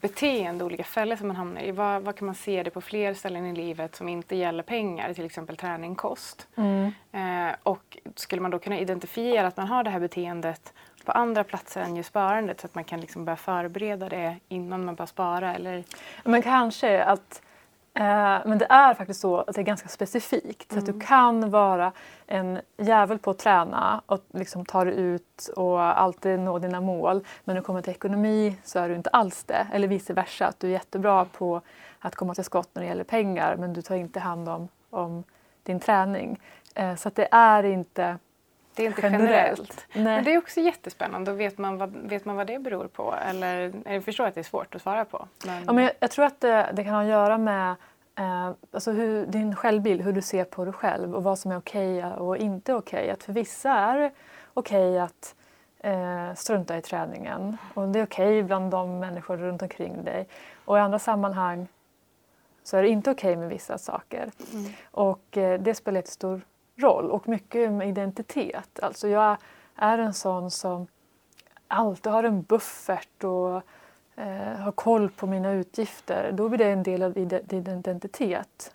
beteende, 0.00 0.64
olika 0.64 0.84
fällor 0.84 1.16
som 1.16 1.26
man 1.26 1.36
hamnar 1.36 1.60
i. 1.60 1.70
Vad, 1.70 2.02
vad 2.02 2.16
kan 2.16 2.26
man 2.26 2.34
se 2.34 2.62
det 2.62 2.70
på 2.70 2.80
fler 2.80 3.14
ställen 3.14 3.46
i 3.46 3.54
livet 3.54 3.96
som 3.96 4.08
inte 4.08 4.36
gäller 4.36 4.62
pengar, 4.62 5.14
till 5.14 5.24
exempel 5.24 5.56
träning, 5.56 5.94
kost? 5.94 6.48
Mm. 6.56 6.92
Eh, 7.12 7.56
och 7.62 7.98
skulle 8.16 8.42
man 8.42 8.50
då 8.50 8.58
kunna 8.58 8.78
identifiera 8.78 9.46
att 9.46 9.56
man 9.56 9.66
har 9.66 9.84
det 9.84 9.90
här 9.90 10.00
beteendet 10.00 10.72
på 11.04 11.12
andra 11.12 11.44
platser 11.44 11.80
än 11.80 11.96
just 11.96 12.08
sparandet 12.08 12.60
så 12.60 12.66
att 12.66 12.74
man 12.74 12.84
kan 12.84 13.00
liksom 13.00 13.24
börja 13.24 13.36
förbereda 13.36 14.08
det 14.08 14.36
innan 14.48 14.84
man 14.84 14.94
börjar 14.94 15.06
spara? 15.06 15.54
Eller? 15.54 15.84
Men 16.24 16.42
kanske 16.42 17.04
att 17.04 17.42
men 17.92 18.58
det 18.58 18.66
är 18.68 18.94
faktiskt 18.94 19.20
så 19.20 19.36
att 19.36 19.54
det 19.54 19.60
är 19.60 19.64
ganska 19.64 19.88
specifikt. 19.88 20.72
Så 20.72 20.78
att 20.78 20.86
du 20.86 21.00
kan 21.00 21.50
vara 21.50 21.92
en 22.26 22.60
jävel 22.76 23.18
på 23.18 23.30
att 23.30 23.38
träna 23.38 24.02
och 24.06 24.24
liksom 24.32 24.64
ta 24.64 24.84
dig 24.84 25.00
ut 25.00 25.50
och 25.56 25.80
alltid 25.80 26.40
nå 26.40 26.58
dina 26.58 26.80
mål. 26.80 27.14
Men 27.44 27.54
när 27.54 27.54
det 27.54 27.64
kommer 27.66 27.82
till 27.82 27.92
ekonomi 27.92 28.56
så 28.64 28.78
är 28.78 28.88
du 28.88 28.94
inte 28.94 29.10
alls 29.10 29.44
det. 29.44 29.66
Eller 29.72 29.88
vice 29.88 30.12
versa, 30.12 30.46
att 30.46 30.60
du 30.60 30.66
är 30.66 30.72
jättebra 30.72 31.24
på 31.24 31.60
att 31.98 32.14
komma 32.14 32.34
till 32.34 32.44
skott 32.44 32.68
när 32.72 32.82
det 32.82 32.88
gäller 32.88 33.04
pengar 33.04 33.56
men 33.56 33.72
du 33.72 33.82
tar 33.82 33.94
inte 33.94 34.20
hand 34.20 34.48
om, 34.48 34.68
om 34.90 35.24
din 35.62 35.80
träning. 35.80 36.40
Eh, 36.74 36.94
så 36.94 37.08
att 37.08 37.14
det 37.14 37.28
är 37.30 37.62
inte 37.62 38.18
Det 38.74 38.82
är 38.82 38.86
inte 38.86 39.00
generellt. 39.02 39.26
generellt. 39.28 39.86
Men 39.92 40.24
det 40.24 40.34
är 40.34 40.38
också 40.38 40.60
jättespännande. 40.60 41.32
Vet, 41.32 41.58
man 41.58 41.78
vad, 41.78 41.96
vet 41.96 42.24
man 42.24 42.36
vad 42.36 42.46
det 42.46 42.58
beror 42.58 42.86
på? 42.86 43.14
Eller, 43.28 43.72
jag 43.84 44.04
förstår 44.04 44.26
att 44.26 44.34
det 44.34 44.40
är 44.40 44.44
svårt 44.44 44.74
att 44.74 44.82
svara 44.82 45.04
på. 45.04 45.28
Men, 45.46 45.64
Ja, 45.66 45.72
men 45.72 45.84
jag, 45.84 45.92
jag 46.00 46.10
tror 46.10 46.24
att 46.24 46.40
det, 46.40 46.70
det 46.72 46.84
kan 46.84 46.94
ha 46.94 47.02
att 47.02 47.08
göra 47.08 47.38
med 47.38 47.74
eh, 48.14 48.50
alltså 48.72 48.92
hur, 48.92 49.26
din 49.26 49.56
självbild, 49.56 50.00
hur 50.00 50.12
du 50.12 50.22
ser 50.22 50.44
på 50.44 50.64
dig 50.64 50.74
själv 50.74 51.14
och 51.14 51.22
vad 51.22 51.38
som 51.38 51.50
är 51.50 51.58
okej 51.58 52.04
och 52.04 52.36
inte 52.36 52.74
okej. 52.74 53.10
Att 53.10 53.22
för 53.22 53.32
vissa 53.32 53.70
är 53.70 53.98
det 53.98 54.10
okej 54.54 54.98
att 54.98 55.34
eh, 55.78 56.34
strunta 56.34 56.76
i 56.76 56.82
träningen 56.82 57.56
och 57.74 57.88
det 57.88 57.98
är 57.98 58.04
okej 58.04 58.42
bland 58.42 58.70
de 58.70 58.98
människor 58.98 59.36
runt 59.36 59.62
omkring 59.62 60.04
dig. 60.04 60.28
Och 60.64 60.76
i 60.76 60.80
andra 60.80 60.98
sammanhang 60.98 61.68
så 62.62 62.76
är 62.76 62.82
det 62.82 62.88
inte 62.88 63.10
okej 63.10 63.36
med 63.36 63.48
vissa 63.48 63.78
saker. 63.78 64.30
Mm. 64.52 64.72
Och 64.90 65.36
eh, 65.36 65.60
det 65.60 65.74
spelar 65.74 65.98
jättestor 65.98 66.40
roll 66.80 67.10
och 67.10 67.28
mycket 67.28 67.72
med 67.72 67.88
identitet. 67.88 68.80
Alltså 68.82 69.08
jag 69.08 69.36
är 69.76 69.98
en 69.98 70.14
sån 70.14 70.50
som 70.50 70.86
alltid 71.68 72.12
har 72.12 72.24
en 72.24 72.42
buffert 72.42 73.24
och 73.24 73.62
eh, 74.16 74.56
har 74.58 74.72
koll 74.72 75.10
på 75.10 75.26
mina 75.26 75.52
utgifter. 75.52 76.32
Då 76.32 76.48
blir 76.48 76.58
det 76.58 76.70
en 76.70 76.82
del 76.82 77.02
av 77.02 77.12
din 77.12 77.66
identitet. 77.66 78.72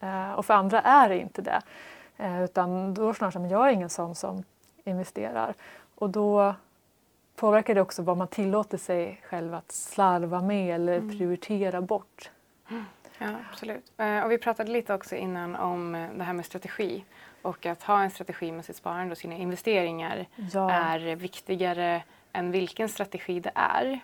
Eh, 0.00 0.32
och 0.32 0.46
för 0.46 0.54
andra 0.54 0.80
är 0.80 1.08
det 1.08 1.18
inte 1.18 1.42
det. 1.42 1.62
Eh, 2.16 2.44
utan 2.44 2.94
då 2.94 3.14
snarare 3.14 3.32
som 3.32 3.48
jag 3.48 3.68
är 3.68 3.72
ingen 3.72 3.90
sån 3.90 4.14
som 4.14 4.44
investerar. 4.84 5.54
Och 5.94 6.10
då 6.10 6.54
påverkar 7.36 7.74
det 7.74 7.80
också 7.80 8.02
vad 8.02 8.16
man 8.16 8.28
tillåter 8.28 8.78
sig 8.78 9.20
själv 9.24 9.54
att 9.54 9.72
slarva 9.72 10.42
med 10.42 10.74
eller 10.74 11.00
prioritera 11.00 11.80
bort. 11.80 12.30
Ja, 13.18 13.34
absolut. 13.52 13.92
Eh, 13.96 14.24
och 14.24 14.30
vi 14.30 14.38
pratade 14.38 14.72
lite 14.72 14.94
också 14.94 15.16
innan 15.16 15.56
om 15.56 15.94
eh, 15.94 16.08
det 16.16 16.24
här 16.24 16.32
med 16.32 16.46
strategi. 16.46 17.04
Och 17.48 17.66
att 17.66 17.82
ha 17.82 18.02
en 18.02 18.10
strategi 18.10 18.52
med 18.52 18.64
sitt 18.64 18.76
sparande 18.76 19.12
och 19.12 19.18
sina 19.18 19.34
investeringar 19.34 20.26
Ja. 20.52 20.70
är 20.70 21.16
viktigare 21.16 22.02
än 22.32 22.50
vilken 22.50 22.88
strategi 22.88 23.40
det 23.40 23.52
är. 23.54 24.00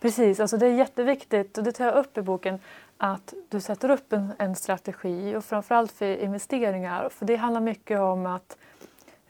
Precis, 0.00 0.40
alltså 0.40 0.56
det 0.56 0.66
är 0.66 0.72
jätteviktigt 0.74 1.58
och 1.58 1.64
det 1.64 1.72
tar 1.72 1.84
jag 1.84 1.94
upp 1.94 2.18
i 2.18 2.22
boken 2.22 2.58
att 2.98 3.34
du 3.48 3.60
sätter 3.60 3.90
upp 3.90 4.12
en, 4.12 4.32
en 4.38 4.54
strategi 4.56 5.36
och 5.36 5.44
framförallt 5.44 5.92
för 5.92 6.16
investeringar. 6.16 7.08
För 7.08 7.26
det 7.26 7.36
handlar 7.36 7.60
mycket 7.60 8.00
om 8.00 8.26
att 8.26 8.56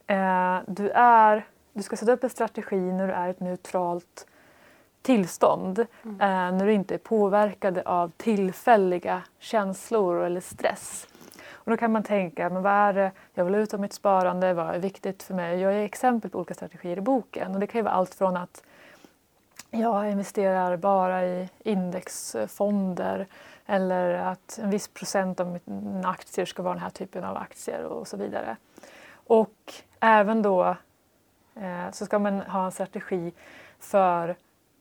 eh, 0.06 0.58
du, 0.66 0.90
är, 0.90 1.44
du 1.72 1.82
ska 1.82 1.96
sätta 1.96 2.12
upp 2.12 2.24
en 2.24 2.30
strategi 2.30 2.76
när 2.80 3.06
du 3.06 3.12
är 3.12 3.28
i 3.28 3.30
ett 3.30 3.40
neutralt 3.40 4.26
tillstånd. 5.02 5.78
Eh, 5.78 5.86
när 6.28 6.66
du 6.66 6.72
inte 6.72 6.94
är 6.94 6.98
påverkad 6.98 7.78
av 7.78 8.10
tillfälliga 8.16 9.22
känslor 9.38 10.24
eller 10.24 10.40
stress. 10.40 11.06
Och 11.70 11.76
då 11.76 11.80
kan 11.80 11.92
man 11.92 12.02
tänka, 12.02 12.50
men 12.50 12.62
vad 12.62 12.72
är 12.72 12.92
det 12.92 13.12
jag 13.34 13.44
vill 13.44 13.54
ut 13.54 13.74
av 13.74 13.80
mitt 13.80 13.92
sparande? 13.92 14.54
Vad 14.54 14.74
är 14.74 14.78
viktigt 14.78 15.22
för 15.22 15.34
mig? 15.34 15.60
Jag 15.60 15.72
ger 15.74 15.84
exempel 15.84 16.30
på 16.30 16.38
olika 16.38 16.54
strategier 16.54 16.98
i 16.98 17.00
boken 17.00 17.54
och 17.54 17.60
det 17.60 17.66
kan 17.66 17.78
ju 17.78 17.82
vara 17.82 17.94
allt 17.94 18.14
från 18.14 18.36
att 18.36 18.62
jag 19.70 20.10
investerar 20.10 20.76
bara 20.76 21.26
i 21.26 21.48
indexfonder 21.58 23.26
eller 23.66 24.14
att 24.14 24.58
en 24.62 24.70
viss 24.70 24.88
procent 24.88 25.40
av 25.40 25.60
mina 25.64 26.08
aktier 26.08 26.46
ska 26.46 26.62
vara 26.62 26.74
den 26.74 26.82
här 26.82 26.90
typen 26.90 27.24
av 27.24 27.36
aktier 27.36 27.84
och 27.84 28.08
så 28.08 28.16
vidare. 28.16 28.56
Och 29.12 29.72
även 30.00 30.42
då 30.42 30.76
eh, 31.54 31.90
så 31.92 32.06
ska 32.06 32.18
man 32.18 32.40
ha 32.40 32.64
en 32.64 32.72
strategi 32.72 33.32
för 33.78 34.36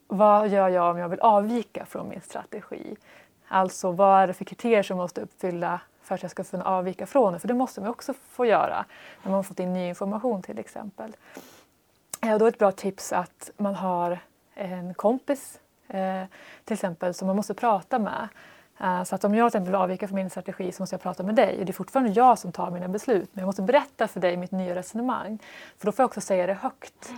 vad 0.07 0.47
gör 0.47 0.69
jag 0.69 0.91
om 0.91 0.97
jag 0.97 1.09
vill 1.09 1.19
avvika 1.19 1.85
från 1.85 2.09
min 2.09 2.21
strategi? 2.21 2.95
Alltså 3.47 3.91
vad 3.91 4.21
är 4.21 4.27
det 4.27 4.33
för 4.33 4.45
kriterier 4.45 4.83
som 4.83 4.97
måste 4.97 5.21
uppfylla 5.21 5.81
för 6.09 6.15
att 6.15 6.21
jag 6.21 6.31
ska 6.31 6.43
kunna 6.43 6.63
avvika 6.63 7.05
från 7.05 7.33
det? 7.33 7.39
För 7.39 7.47
det 7.47 7.53
måste 7.53 7.81
man 7.81 7.89
också 7.89 8.13
få 8.13 8.45
göra 8.45 8.85
när 9.23 9.31
man 9.31 9.33
har 9.33 9.43
fått 9.43 9.59
in 9.59 9.73
ny 9.73 9.87
information 9.87 10.41
till 10.41 10.59
exempel. 10.59 11.15
Eh, 12.21 12.33
och 12.33 12.39
då 12.39 12.45
är 12.45 12.49
ett 12.49 12.57
bra 12.57 12.71
tips 12.71 13.13
att 13.13 13.51
man 13.57 13.75
har 13.75 14.19
en 14.55 14.93
kompis 14.93 15.59
eh, 15.87 16.23
till 16.63 16.73
exempel 16.73 17.13
som 17.13 17.27
man 17.27 17.35
måste 17.35 17.53
prata 17.53 17.99
med. 17.99 18.27
Eh, 18.79 19.03
så 19.03 19.15
att 19.15 19.23
om 19.23 19.35
jag 19.35 19.51
till 19.51 19.57
exempel 19.57 19.71
vill 19.71 19.81
avvika 19.81 20.07
från 20.07 20.15
min 20.15 20.29
strategi 20.29 20.71
så 20.71 20.81
måste 20.81 20.93
jag 20.93 21.01
prata 21.01 21.23
med 21.23 21.35
dig. 21.35 21.59
Och 21.59 21.65
det 21.65 21.71
är 21.71 21.73
fortfarande 21.73 22.11
jag 22.11 22.39
som 22.39 22.51
tar 22.51 22.71
mina 22.71 22.87
beslut 22.87 23.29
men 23.33 23.41
jag 23.41 23.45
måste 23.45 23.61
berätta 23.61 24.07
för 24.07 24.19
dig 24.19 24.37
mitt 24.37 24.51
nya 24.51 24.75
resonemang. 24.75 25.39
För 25.77 25.85
då 25.85 25.91
får 25.91 26.03
jag 26.03 26.07
också 26.07 26.21
säga 26.21 26.47
det 26.47 26.53
högt. 26.53 27.13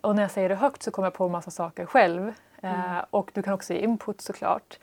Och 0.00 0.16
när 0.16 0.22
jag 0.22 0.30
säger 0.30 0.48
det 0.48 0.54
högt 0.54 0.82
så 0.82 0.90
kommer 0.90 1.06
jag 1.06 1.14
på 1.14 1.24
en 1.24 1.32
massa 1.32 1.50
saker 1.50 1.86
själv. 1.86 2.32
Eh, 2.62 2.98
och 3.10 3.30
du 3.34 3.42
kan 3.42 3.54
också 3.54 3.72
ge 3.72 3.80
input 3.80 4.20
såklart 4.20 4.78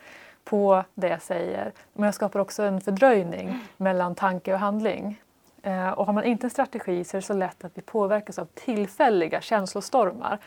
på 0.45 0.83
det 0.93 1.07
jag 1.07 1.21
säger. 1.21 1.71
Men 1.93 2.05
jag 2.05 2.13
skapar 2.13 2.39
också 2.39 2.63
en 2.63 2.81
fördröjning 2.81 3.59
mellan 3.77 4.15
tanke 4.15 4.53
och 4.53 4.59
handling. 4.59 5.21
Eh, 5.63 5.89
och 5.89 6.05
har 6.05 6.13
man 6.13 6.23
inte 6.23 6.45
en 6.47 6.51
strategi 6.51 7.03
så 7.03 7.17
är 7.17 7.21
det 7.21 7.27
så 7.27 7.33
lätt 7.33 7.63
att 7.65 7.71
vi 7.77 7.81
påverkas 7.81 8.39
av 8.39 8.45
tillfälliga 8.53 9.41
känslostormar. 9.41 10.37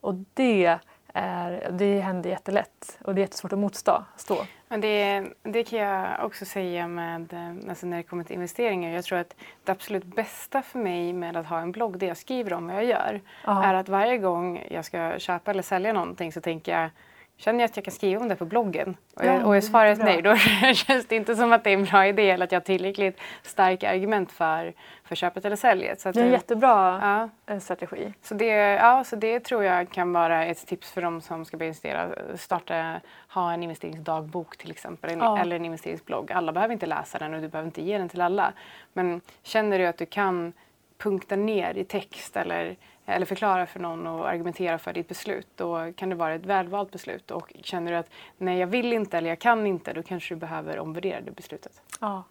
Och 0.00 0.14
det, 0.34 0.78
är, 1.12 1.68
det 1.70 2.00
händer 2.00 2.30
jättelätt 2.30 2.98
och 3.04 3.14
det 3.14 3.20
är 3.20 3.22
jättesvårt 3.22 3.52
att 3.52 3.58
motstå. 3.58 4.04
Stå. 4.16 4.36
Men 4.68 4.80
det, 4.80 5.24
det 5.42 5.64
kan 5.64 5.78
jag 5.78 6.24
också 6.26 6.44
säga 6.44 6.88
med, 6.88 7.32
eh, 7.32 7.68
alltså 7.68 7.86
när 7.86 7.96
det 7.96 8.02
kommer 8.02 8.24
till 8.24 8.34
investeringar. 8.34 8.90
Jag 8.90 9.04
tror 9.04 9.18
att 9.18 9.34
det 9.64 9.72
absolut 9.72 10.04
bästa 10.04 10.62
för 10.62 10.78
mig 10.78 11.12
med 11.12 11.36
att 11.36 11.46
ha 11.46 11.60
en 11.60 11.72
blogg, 11.72 11.98
det 11.98 12.06
jag 12.06 12.16
skriver 12.16 12.52
om 12.52 12.66
vad 12.66 12.76
jag 12.76 12.84
gör, 12.84 13.20
Ja. 13.44 13.64
är 13.64 13.74
att 13.74 13.88
varje 13.88 14.18
gång 14.18 14.66
jag 14.70 14.84
ska 14.84 15.18
köpa 15.18 15.50
eller 15.50 15.62
sälja 15.62 15.92
någonting 15.92 16.32
så 16.32 16.40
tänker 16.40 16.80
jag 16.80 16.90
Känner 17.36 17.60
jag 17.60 17.64
att 17.68 17.76
jag 17.76 17.84
kan 17.84 17.92
skriva 17.94 18.20
om 18.22 18.28
det 18.28 18.36
på 18.36 18.44
bloggen? 18.44 18.96
Och, 19.16 19.24
Ja, 19.24 19.44
och 19.44 19.56
är 19.56 19.60
svaret 19.60 19.98
nej, 19.98 20.22
då 20.22 20.36
känns 20.74 21.06
det 21.06 21.16
inte 21.16 21.36
som 21.36 21.52
att 21.52 21.64
det 21.64 21.70
är 21.70 21.74
en 21.74 21.84
bra 21.84 22.06
idé 22.06 22.30
eller 22.30 22.44
att 22.44 22.52
jag 22.52 22.60
har 22.60 22.64
tillräckligt 22.64 23.20
starka 23.42 23.90
argument 23.90 24.32
för, 24.32 24.72
för 25.04 25.14
köpet 25.14 25.44
eller 25.44 25.56
säljet. 25.56 26.00
Så 26.00 26.10
Det 26.12 26.20
är 26.20 26.24
en 26.24 26.28
det- 26.30 26.34
jättebra 26.36 27.00
ja, 27.46 27.54
eh, 27.54 27.58
strategi. 27.60 28.12
så 28.22 28.34
det, 28.34 28.46
ja, 28.56 29.04
så 29.04 29.16
det 29.16 29.40
tror 29.40 29.64
jag 29.64 29.90
kan 29.90 30.12
vara 30.12 30.44
ett 30.46 30.66
tips 30.66 30.92
för 30.92 31.02
de 31.02 31.20
som 31.20 31.44
ska 31.44 31.56
börja 31.56 31.66
investera. 31.68 32.08
Starta, 32.36 33.00
ha 33.28 33.52
en 33.52 33.62
investeringsdagbok 33.62 34.56
till 34.56 34.70
exempel, 34.70 35.10
en, 35.10 35.18
Ja. 35.18 35.38
eller 35.38 35.56
en 35.56 35.64
investeringsblogg. 35.64 36.32
Alla 36.32 36.52
behöver 36.52 36.72
inte 36.72 36.86
läsa 36.86 37.18
den 37.18 37.34
och 37.34 37.40
du 37.40 37.48
behöver 37.48 37.66
inte 37.68 37.82
ge 37.82 37.98
den 37.98 38.08
till 38.08 38.20
alla. 38.20 38.52
Men 38.92 39.20
känner 39.42 39.78
du 39.78 39.86
att 39.86 39.98
du 39.98 40.06
kan 40.06 40.52
punkta 40.98 41.36
ner 41.36 41.74
i 41.78 41.84
text 41.84 42.36
eller, 42.36 42.76
eller 43.06 43.26
förklara 43.26 43.66
för 43.66 43.80
någon 43.80 44.06
och 44.06 44.28
argumentera 44.28 44.78
för 44.78 44.92
ditt 44.92 45.08
beslut, 45.08 45.48
då 45.56 45.92
kan 45.96 46.08
det 46.08 46.14
vara 46.14 46.34
ett 46.34 46.46
välvalt 46.46 46.90
beslut. 46.90 47.30
Och 47.30 47.52
känner 47.62 47.92
du 47.92 47.98
att 47.98 48.10
nej, 48.38 48.58
jag 48.58 48.66
vill 48.66 48.92
inte 48.92 49.18
eller 49.18 49.28
jag 49.28 49.38
kan 49.38 49.66
inte, 49.66 49.92
då 49.92 50.02
kanske 50.02 50.34
du 50.34 50.38
behöver 50.38 50.78
omvärdera 50.78 51.20
det 51.20 51.30
beslutet. 51.30 51.82
Ja, 52.00 52.24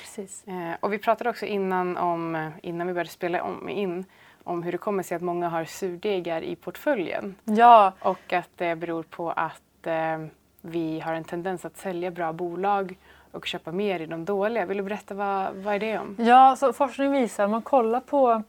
precis. 0.00 0.44
Eh, 0.46 0.72
och 0.80 0.92
vi 0.92 0.98
pratade 0.98 1.30
också 1.30 1.46
innan, 1.46 1.96
om, 1.96 2.34
eh, 2.34 2.48
innan 2.62 2.86
vi 2.86 2.92
började 2.92 3.10
spela 3.10 3.42
om, 3.42 3.68
in 3.68 4.04
om 4.44 4.62
hur 4.62 4.72
det 4.72 4.78
kommer 4.78 5.02
sig 5.02 5.16
att 5.16 5.22
många 5.22 5.48
har 5.48 5.64
surdegar 5.64 6.42
i 6.42 6.56
portföljen. 6.56 7.34
Ja, 7.44 7.92
Och 8.00 8.32
att 8.32 8.50
det 8.56 8.76
beror 8.76 9.02
på 9.02 9.30
att 9.30 9.86
eh, 9.86 10.26
vi 10.60 11.00
har 11.00 11.14
en 11.14 11.24
tendens 11.24 11.64
att 11.64 11.76
sälja 11.76 12.10
bra 12.10 12.32
bolag 12.32 12.98
och 13.32 13.46
köpa 13.46 13.72
mer 13.72 14.00
i 14.00 14.06
de 14.06 14.24
dåliga. 14.24 14.66
Vill 14.66 14.76
du 14.76 14.82
berätta 14.82 15.14
vad, 15.14 15.54
vad 15.54 15.74
är 15.74 15.78
det 15.78 15.98
om? 15.98 16.16
Ja, 16.18 16.56
så 16.56 16.72
forskning 16.72 17.12
visar, 17.12 17.44
om 17.44 17.50
man 17.50 17.62
kollar 17.62 18.00
på 18.00 18.42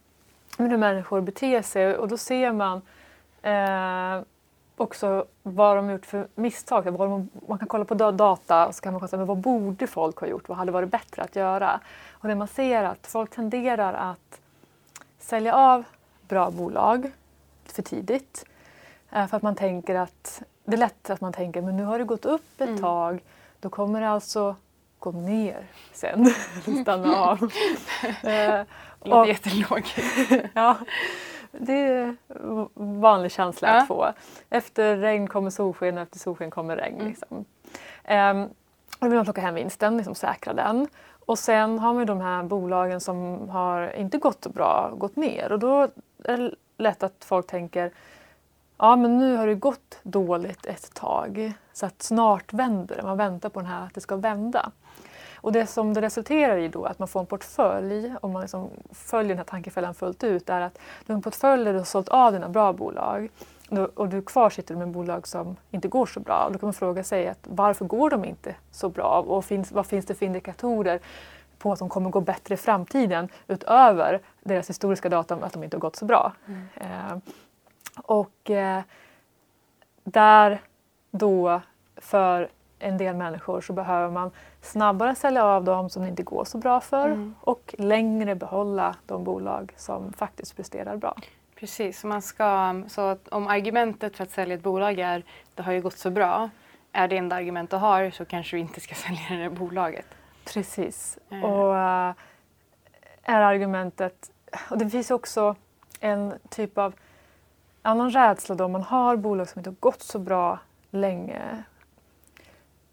hur 0.57 0.77
människor 0.77 1.21
beter 1.21 1.61
sig 1.61 1.97
och 1.97 2.07
då 2.07 2.17
ser 2.17 2.51
man 2.51 2.81
eh, 3.41 4.23
också 4.77 5.25
vad 5.43 5.77
de 5.77 5.85
har 5.85 5.91
gjort 5.91 6.05
för 6.05 6.27
misstag. 6.35 6.99
Man 7.47 7.57
kan 7.59 7.67
kolla 7.67 7.85
på 7.85 7.93
da- 7.93 8.11
data 8.11 8.67
och 8.67 8.75
så 8.75 8.81
kan 8.81 8.93
man 8.93 9.07
men 9.11 9.25
vad 9.25 9.37
borde 9.37 9.87
folk 9.87 10.17
ha 10.19 10.27
gjort? 10.27 10.49
Vad 10.49 10.57
hade 10.57 10.71
varit 10.71 10.89
bättre 10.89 11.21
att 11.21 11.35
göra? 11.35 11.79
Och 12.11 12.27
det 12.27 12.35
man 12.35 12.47
ser 12.47 12.83
är 12.83 12.85
att 12.85 13.07
folk 13.07 13.29
tenderar 13.35 13.93
att 13.93 14.39
sälja 15.19 15.53
av 15.55 15.83
bra 16.27 16.51
bolag 16.51 17.11
för 17.65 17.81
tidigt. 17.81 18.45
Eh, 19.11 19.27
för 19.27 19.37
att 19.37 19.43
man 19.43 19.55
tänker 19.55 19.95
att 19.95 20.41
det 20.65 20.73
är 20.75 20.77
lätt 20.77 21.09
att 21.09 21.21
man 21.21 21.33
tänker 21.33 21.61
men 21.61 21.77
nu 21.77 21.83
har 21.83 21.99
det 21.99 22.05
gått 22.05 22.25
upp 22.25 22.61
ett 22.61 22.69
Mm. 22.69 22.81
tag. 22.81 23.23
Då 23.59 23.69
kommer 23.69 24.01
det 24.01 24.09
alltså 24.09 24.55
gå 24.99 25.11
ner 25.11 25.65
sen. 25.93 26.25
Stanna 26.81 27.15
av. 27.15 27.37
Eh, 28.03 28.63
Det 29.03 29.09
låter 29.09 29.29
jättelågt. 29.29 29.95
ja. 30.53 30.77
Det 31.51 31.73
är 31.73 32.15
en 32.29 32.69
vanlig 33.01 33.31
känsla 33.31 33.67
Ja. 33.67 33.81
att 33.81 33.87
få. 33.87 34.13
Efter 34.49 34.97
regn 34.97 35.27
kommer 35.27 35.49
solsken 35.49 35.97
och 35.97 36.03
efter 36.03 36.19
solsken 36.19 36.51
kommer 36.51 36.75
regn. 36.75 36.95
Mm. 36.95 37.07
Liksom. 37.07 37.45
Och 38.99 39.05
då 39.05 39.07
vill 39.07 39.15
man 39.15 39.23
plocka 39.25 39.41
hem 39.41 39.55
vinsten, 39.55 39.97
liksom 39.97 40.15
säkra 40.15 40.53
den. 40.53 40.87
Och 41.25 41.39
sen 41.39 41.79
har 41.79 41.93
man 41.93 42.05
de 42.05 42.21
här 42.21 42.43
bolagen 42.43 43.01
som 43.01 43.49
har 43.49 43.95
inte 43.95 44.17
gått 44.17 44.43
så 44.43 44.49
bra, 44.49 44.91
gått 44.97 45.15
ner. 45.15 45.51
Och 45.51 45.59
då 45.59 45.81
är 46.23 46.37
det 46.37 46.51
lätt 46.77 47.03
att 47.03 47.25
folk 47.25 47.47
tänker 47.47 47.91
Ja 48.77 48.95
men 48.95 49.17
nu 49.17 49.35
har 49.35 49.47
det 49.47 49.55
gått 49.55 49.99
dåligt 50.03 50.65
ett 50.65 50.93
tag 50.93 51.53
så 51.73 51.85
att 51.85 52.01
snart 52.01 52.53
vänder 52.53 52.95
det. 52.95 53.03
Man 53.03 53.17
väntar 53.17 53.49
på 53.49 53.59
den 53.59 53.69
här 53.69 53.85
att 53.85 53.93
det 53.93 54.01
ska 54.01 54.15
vända. 54.15 54.71
Och 55.47 55.53
det 55.53 55.67
som 55.67 55.93
det 55.93 56.01
resulterar 56.01 56.57
i 56.57 56.67
då, 56.67 56.85
att 56.85 56.99
man 56.99 57.07
får 57.07 57.19
en 57.19 57.25
portfölj, 57.25 58.13
om 58.21 58.31
man 58.31 58.41
liksom 58.41 58.69
följer 58.91 59.29
den 59.29 59.37
här 59.37 59.45
tankefällan 59.45 59.93
fullt 59.93 60.23
ut, 60.23 60.49
är 60.49 60.61
att 60.61 60.79
du 61.05 61.13
har 61.13 61.15
en 61.15 61.21
portfölj 61.21 61.65
där 61.65 61.73
du 61.73 61.79
har 61.79 61.85
sålt 61.85 62.09
av 62.09 62.31
dina 62.31 62.49
bra 62.49 62.73
bolag 62.73 63.29
och 63.95 64.09
du 64.09 64.21
kvar 64.21 64.49
sitter 64.49 64.75
med 64.75 64.87
bolag 64.87 65.27
som 65.27 65.55
inte 65.71 65.87
går 65.87 66.05
så 66.05 66.19
bra. 66.19 66.43
Och 66.45 66.51
då 66.51 66.59
kan 66.59 66.67
man 66.67 66.73
fråga 66.73 67.03
sig 67.03 67.27
att 67.27 67.39
varför 67.43 67.85
går 67.85 68.09
de 68.09 68.25
inte 68.25 68.55
så 68.71 68.89
bra 68.89 69.25
och 69.27 69.45
finns, 69.45 69.71
vad 69.71 69.85
finns 69.85 70.05
det 70.05 70.15
för 70.15 70.25
indikatorer 70.25 70.99
på 71.57 71.71
att 71.71 71.79
de 71.79 71.89
kommer 71.89 72.09
gå 72.09 72.21
bättre 72.21 72.53
i 72.53 72.57
framtiden 72.57 73.29
utöver 73.47 74.21
deras 74.43 74.69
historiska 74.69 75.09
data 75.09 75.35
om 75.35 75.43
att 75.43 75.53
de 75.53 75.63
inte 75.63 75.77
har 75.77 75.81
gått 75.81 75.95
så 75.95 76.05
bra. 76.05 76.33
Eh, 76.75 77.17
och 77.97 78.49
eh, 78.49 78.81
där 80.03 80.61
då 81.11 81.61
för 81.97 82.49
en 82.79 82.97
del 82.97 83.15
människor 83.15 83.61
så 83.61 83.73
behöver 83.73 84.11
man 84.13 84.31
snabbare 84.61 85.15
sälja 85.15 85.45
av 85.45 85.63
dem 85.63 85.89
som 85.89 86.01
det 86.03 86.09
inte 86.09 86.23
går 86.23 86.45
så 86.45 86.57
bra 86.57 86.81
för 86.81 87.05
Mm. 87.05 87.35
och 87.41 87.75
längre 87.77 88.35
behålla 88.35 88.95
de 89.05 89.23
bolag 89.23 89.73
som 89.77 90.13
faktiskt 90.13 90.55
presterar 90.55 90.97
bra. 90.97 91.15
Precis, 91.55 92.03
man 92.03 92.21
ska, 92.21 92.81
så 92.87 93.01
att 93.01 93.27
om 93.27 93.47
argumentet 93.47 94.17
för 94.17 94.23
att 94.23 94.31
sälja 94.31 94.55
ett 94.55 94.63
bolag 94.63 94.99
är 94.99 95.23
det 95.55 95.63
har 95.63 95.71
ju 95.73 95.81
gått 95.81 95.97
så 95.97 96.09
bra, 96.09 96.49
är 96.91 97.07
det 97.07 97.17
enda 97.17 97.35
argument 97.35 97.69
du 97.69 97.77
har 97.77 98.09
så 98.11 98.25
kanske 98.25 98.57
du 98.57 98.61
inte 98.61 98.79
ska 98.79 98.95
sälja 99.05 99.21
det 99.29 99.35
här 99.35 99.49
bolaget. 99.49 100.05
Precis. 100.53 101.17
Eh. 101.29 101.43
Och 101.43 101.77
äh, 101.77 102.13
är 103.23 103.41
argumentet... 103.41 104.31
Och 104.69 104.77
det 104.77 104.89
finns 104.89 105.11
också 105.11 105.55
en 105.99 106.33
typ 106.49 106.77
av 106.77 106.93
annan 107.81 108.11
rädsla 108.11 108.55
då 108.55 108.67
man 108.67 108.81
har 108.83 109.15
bolag 109.15 109.49
som 109.49 109.59
inte 109.59 109.69
har 109.69 109.75
gått 109.79 110.01
så 110.01 110.19
bra 110.19 110.59
länge. 110.91 111.63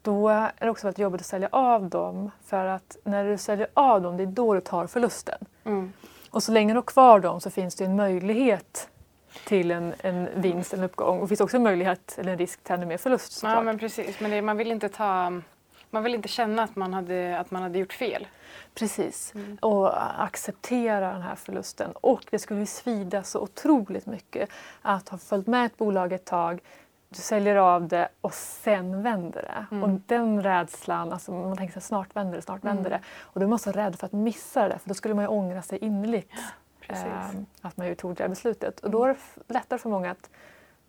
Då 0.05 0.29
är 0.29 0.51
det 0.59 0.69
också 0.69 0.87
väldigt 0.87 0.99
jobbigt 0.99 1.21
att 1.21 1.27
sälja 1.27 1.49
av 1.51 1.89
dem 1.89 2.31
för 2.45 2.65
att 2.65 2.97
när 3.03 3.25
du 3.25 3.37
säljer 3.37 3.67
av 3.73 4.01
dem 4.01 4.17
det 4.17 4.23
är 4.23 4.27
då 4.27 4.53
du 4.53 4.61
tar 4.61 4.87
förlusten. 4.87 5.37
Mm. 5.63 5.93
Och 6.29 6.43
så 6.43 6.51
länge 6.51 6.73
du 6.73 6.77
har 6.77 6.81
kvar 6.81 7.19
dem 7.19 7.41
så 7.41 7.49
finns 7.49 7.75
det 7.75 7.85
en 7.85 7.95
möjlighet 7.95 8.89
till 9.47 9.71
en, 9.71 9.93
en 9.99 10.29
vinst, 10.35 10.73
en 10.73 10.83
uppgång. 10.83 11.17
Och 11.17 11.23
det 11.23 11.27
finns 11.27 11.41
också 11.41 11.57
en 11.57 11.63
möjlighet 11.63 12.15
eller 12.19 12.31
en 12.31 12.37
risk 12.37 12.63
till 12.63 12.73
ännu 12.73 12.85
mer 12.85 12.97
förlust 12.97 13.31
Ja 13.43 13.49
såklart. 13.49 13.65
men 13.65 13.79
precis, 13.79 14.19
men 14.19 14.31
det, 14.31 14.41
man 14.41 14.57
vill 14.57 14.71
inte 14.71 14.89
ta 14.89 15.41
man 15.89 16.03
vill 16.03 16.15
inte 16.15 16.27
känna 16.27 16.63
att 16.63 16.75
man 16.75 16.93
hade, 16.93 17.39
att 17.39 17.51
man 17.51 17.61
hade 17.61 17.79
gjort 17.79 17.93
fel. 17.93 18.27
Precis. 18.73 19.31
Mm. 19.35 19.57
Och 19.61 20.23
acceptera 20.23 21.13
den 21.13 21.21
här 21.21 21.35
förlusten. 21.35 21.91
Och 21.91 22.25
det 22.29 22.39
skulle 22.39 22.59
ju 22.59 22.65
svida 22.65 23.23
så 23.23 23.39
otroligt 23.39 24.05
mycket 24.05 24.49
att 24.81 25.09
ha 25.09 25.17
följt 25.17 25.47
med 25.47 25.65
ett 25.65 25.77
bolag 25.77 26.13
ett 26.13 26.25
tag, 26.25 26.61
du 27.09 27.15
säljer 27.21 27.55
av 27.55 27.87
det 27.87 28.07
och 28.21 28.33
sen 28.33 29.03
vänder 29.03 29.41
det. 29.41 29.75
Mm. 29.75 29.83
Och 29.83 29.99
den 30.05 30.43
rädslan, 30.43 31.13
alltså 31.13 31.31
man 31.31 31.57
tänker 31.57 31.73
sig 31.73 31.81
snart 31.81 32.15
vänder 32.15 32.35
det, 32.35 32.41
snart 32.41 32.63
Mm. 32.63 32.75
vänder 32.75 32.89
det. 32.89 32.99
Och 33.21 33.39
då 33.39 33.45
är 33.45 33.49
man 33.49 33.59
så 33.59 33.71
rädd 33.71 33.99
för 33.99 34.05
att 34.05 34.11
missa 34.13 34.67
det 34.67 34.79
för 34.79 34.89
då 34.89 34.93
skulle 34.95 35.13
man 35.13 35.23
ju 35.23 35.27
ångra 35.29 35.61
sig 35.61 35.77
innerligt. 35.79 36.31
Mm. 36.89 37.01
eh, 37.09 37.25
att 37.61 37.77
man 37.77 37.87
ju 37.87 37.95
tog 37.95 38.15
det 38.15 38.23
här 38.23 38.29
beslutet. 38.29 38.79
Och 38.79 38.91
då 38.91 39.03
är 39.03 39.07
det 39.07 39.53
lättare 39.53 39.79
för 39.79 39.89
många 39.89 40.11
att 40.11 40.29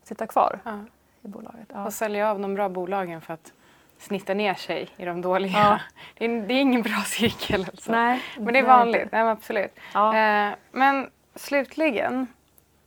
sitta 0.03 0.27
kvar 0.27 0.59
Ja. 0.65 0.79
i 1.23 1.29
bolaget. 1.29 1.69
Ja. 1.75 1.85
Och 1.85 1.93
sälja 1.93 2.31
av 2.31 2.41
de 2.41 2.55
bra 2.55 2.69
bolagen 2.69 3.21
för 3.21 3.35
att 3.35 3.53
snitta 3.99 4.35
ner 4.35 4.55
sig 4.55 4.89
i 4.97 5.05
de 5.05 5.21
dåliga. 5.23 5.53
Ja. 5.59 5.79
Det, 6.19 6.25
är, 6.25 6.41
det 6.47 6.55
är 6.55 6.61
ingen 6.61 6.83
bra 6.83 7.03
cirkel. 7.07 7.61
Alltså. 7.71 7.93
Nej, 7.93 8.23
Men 8.39 8.53
det 8.55 8.59
är 8.59 8.63
vanligt. 8.67 9.13
Nej, 9.13 9.23
absolut. 9.23 9.73
Ja. 9.95 10.17
Eh, 10.17 10.55
men 10.73 11.11
slutligen, 11.35 12.27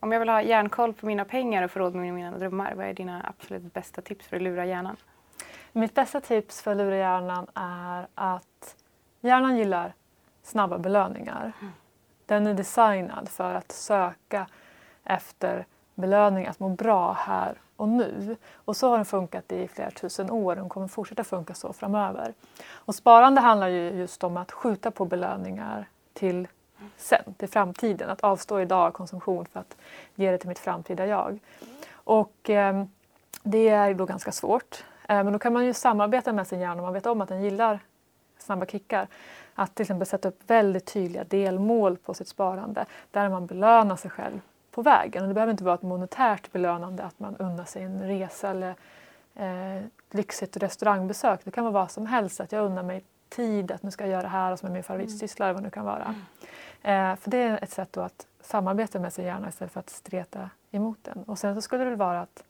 om 0.00 0.12
jag 0.12 0.20
vill 0.20 0.28
ha 0.28 0.42
järnkoll 0.42 0.92
på 0.92 1.06
mina 1.06 1.24
pengar 1.24 1.62
och 1.62 1.70
få 1.70 1.78
råd 1.78 1.94
med 1.94 2.14
mina 2.14 2.38
drömmar, 2.38 2.74
vad 2.74 2.86
är 2.86 2.94
dina 2.94 3.26
absolut 3.28 3.74
bästa 3.74 4.02
tips 4.02 4.26
för 4.26 4.36
att 4.36 4.42
lura 4.42 4.66
hjärnan? 4.66 4.96
Mitt 5.72 5.94
bästa 5.94 6.20
tips 6.20 6.62
för 6.62 6.70
att 6.70 6.76
lura 6.76 6.96
hjärnan 6.96 7.46
är 7.54 8.06
att 8.14 8.76
hjärnan 9.20 9.56
gillar 9.56 9.94
snabba 10.42 10.78
belöningar. 10.78 11.52
Den 12.26 12.46
är 12.46 12.54
designad 12.54 13.28
för 13.28 13.54
att 13.54 13.72
söka 13.72 14.46
efter 15.04 15.66
belöning, 15.94 16.46
att 16.46 16.60
må 16.60 16.68
bra 16.68 17.12
här 17.12 17.54
och 17.76 17.88
nu. 17.88 18.36
Och 18.54 18.76
så 18.76 18.88
har 18.90 18.96
den 18.96 19.04
funkat 19.04 19.52
i 19.52 19.68
flera 19.68 19.90
tusen 19.90 20.30
år 20.30 20.58
och 20.58 20.70
kommer 20.70 20.88
fortsätta 20.88 21.24
funka 21.24 21.54
så 21.54 21.72
framöver. 21.72 22.34
Och 22.70 22.94
sparande 22.94 23.40
handlar 23.40 23.68
ju 23.68 23.90
just 23.90 24.24
om 24.24 24.36
att 24.36 24.52
skjuta 24.52 24.90
på 24.90 25.04
belöningar 25.04 25.88
till 26.12 26.48
sen, 26.96 27.34
till 27.36 27.48
framtiden. 27.48 28.10
Att 28.10 28.20
avstå 28.20 28.60
idag 28.60 28.94
konsumtion 28.94 29.46
för 29.46 29.60
att 29.60 29.76
ge 30.14 30.30
det 30.30 30.38
till 30.38 30.48
mitt 30.48 30.58
framtida 30.58 31.06
jag. 31.06 31.38
Och 31.92 32.34
ehm, 32.50 32.88
det 33.42 33.68
är 33.68 33.94
då 33.94 34.04
ganska 34.04 34.32
svårt. 34.32 34.84
Eh, 35.08 35.24
Men 35.24 35.32
då 35.32 35.38
kan 35.38 35.52
man 35.52 35.66
ju 35.66 35.74
samarbeta 35.74 36.32
med 36.32 36.46
sin 36.46 36.60
hjärna 36.60 36.74
om 36.74 36.82
man 36.82 36.92
vet 36.92 37.06
om 37.06 37.20
att 37.20 37.28
den 37.28 37.42
gillar 37.42 37.80
snabba 38.38 38.66
kickar. 38.66 39.06
Att 39.54 39.74
till 39.74 39.82
exempel 39.82 40.06
sätta 40.06 40.28
upp 40.28 40.40
väldigt 40.46 40.86
tydliga 40.86 41.24
delmål 41.24 41.96
på 41.96 42.14
sitt 42.14 42.28
sparande 42.28 42.86
där 43.10 43.28
man 43.28 43.46
belönar 43.46 43.96
sig 43.96 44.10
själv 44.10 44.40
på 44.70 44.82
vägen. 44.82 45.22
Och 45.22 45.28
det 45.28 45.34
behöver 45.34 45.50
inte 45.50 45.64
vara 45.64 45.74
ett 45.74 45.82
monetärt 45.82 46.52
belönande 46.52 47.02
att 47.02 47.18
man 47.18 47.36
unnar 47.36 47.64
sig 47.64 47.82
en 47.82 48.02
resa 48.02 48.50
eller 48.50 48.74
eh, 49.34 49.82
lyxigt 50.10 50.56
restaurangbesök. 50.56 51.40
Det 51.44 51.50
kan 51.50 51.64
vara 51.64 51.72
vad 51.72 51.90
som 51.90 52.06
helst. 52.06 52.40
Att 52.40 52.52
jag 52.52 52.64
unnar 52.64 52.82
mig 52.82 53.04
tid, 53.30 53.70
att 53.72 53.82
nu 53.82 53.90
ska 53.90 54.04
jag 54.04 54.10
göra 54.10 54.22
det 54.22 54.28
här 54.28 54.56
som 54.56 54.68
är 54.68 54.72
min 54.72 54.82
favoritsyssla 54.82 55.46
eller 55.46 55.54
vad 55.54 55.62
det 55.62 55.66
nu 55.66 55.70
kan 55.70 55.84
vara. 55.84 56.14
Eh, 56.82 57.16
för 57.16 57.30
det 57.30 57.38
är 57.38 57.64
ett 57.64 57.70
sätt 57.70 57.96
att 57.96 58.26
samarbeta 58.40 58.98
med 58.98 59.12
sin 59.12 59.24
hjärna 59.24 59.48
istället 59.48 59.72
för 59.72 59.80
att 59.80 59.90
streta 59.90 60.50
emot 60.70 60.98
den. 61.02 61.22
Och 61.22 61.38
sen 61.38 61.54
så 61.54 61.60
skulle 61.62 61.84
det 61.84 61.90
väl 61.90 61.98
vara 61.98 62.20
att 62.20 62.44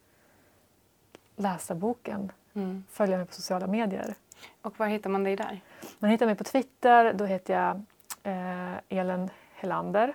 läsa 1.36 1.74
boken, 1.74 2.32
Mm. 2.52 2.84
följa 2.90 3.16
mig 3.16 3.26
på 3.26 3.32
sociala 3.34 3.66
medier. 3.66 4.14
Och 4.62 4.78
var 4.80 4.86
hittar 4.86 5.10
man 5.10 5.24
dig 5.24 5.36
där? 5.36 5.60
Man 5.98 6.10
hittar 6.10 6.26
mig 6.26 6.34
på 6.34 6.44
Twitter, 6.44 7.12
då 7.12 7.24
heter 7.24 7.54
jag 7.54 7.82
eh, 8.22 8.98
Elin 8.98 9.30
Helander. 9.54 10.12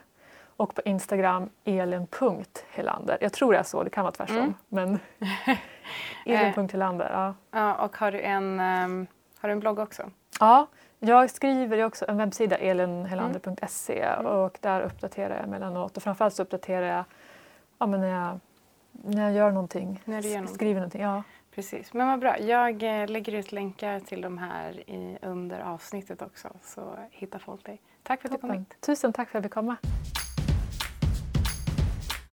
Och 0.58 0.76
på 0.76 0.82
Instagram 0.86 1.50
elin.helander. 1.64 3.18
Jag 3.22 3.34
tror 3.34 3.54
det 3.54 3.60
är 3.60 3.64
så, 3.64 3.84
det 3.84 3.90
kan 3.90 4.04
vara 4.04 4.12
tvärtom. 4.12 4.38
Mm. 4.38 4.54
Men 4.68 5.00
elin.helander, 6.26 7.10
ja. 7.12 7.34
Ja, 7.60 7.76
och 7.76 7.98
har 7.98 8.12
du 8.12 8.22
en, 8.22 8.60
ehm, 8.60 9.08
har 9.40 9.50
du 9.50 9.54
en 9.54 9.60
blogg 9.60 9.80
också? 9.80 10.10
Ja, 10.40 10.68
jag 11.00 11.30
skriver 11.30 11.78
ju 11.78 11.86
också 11.86 12.06
en 12.08 12.18
webbsida, 12.18 12.58
elinhelander.se 12.58 14.14
och 14.16 14.58
där 14.62 14.82
uppdaterar 14.82 15.36
jag 15.36 15.44
emellanåt. 15.44 15.98
Och 15.98 16.04
framförallt 16.04 16.34
så 16.34 16.44
uppdaterar 16.44 16.96
jag 16.96 17.04
ja, 17.78 17.86
men 17.86 18.02
när, 18.02 18.08
jag, 18.08 18.40
när 18.92 19.24
jag 19.24 19.34
gör 19.34 19.52
någonting, 19.52 20.02
När 20.06 20.22
du 20.22 20.28
gör 20.28 20.36
någonting. 20.36 20.56
skriver 20.56 20.76
någonting. 20.76 21.02
Ja. 21.02 21.24
Precis, 21.56 21.94
men 21.94 22.08
vad 22.08 22.20
bra. 22.20 22.40
Jag 22.40 22.84
eh, 23.02 23.08
lägger 23.08 23.34
ut 23.34 23.52
länkar 23.52 24.00
till 24.00 24.22
de 24.22 24.38
här 24.38 24.90
i, 24.90 25.18
under 25.22 25.60
avsnittet 25.60 26.22
också 26.22 26.50
så 26.64 26.96
hittar 27.12 27.40
folk 27.40 27.66
dig. 27.66 27.82
Tack 28.04 28.22
för 28.22 28.28
att 28.28 28.32
du 28.32 28.38
kom 28.38 28.50
Toppen. 28.50 28.60
hit. 28.70 28.82
Tusen 28.82 29.14
tack 29.14 29.30
för 29.30 29.38
att 29.38 29.44
jag 29.44 29.50
fick 29.50 29.54
komma. 29.54 29.76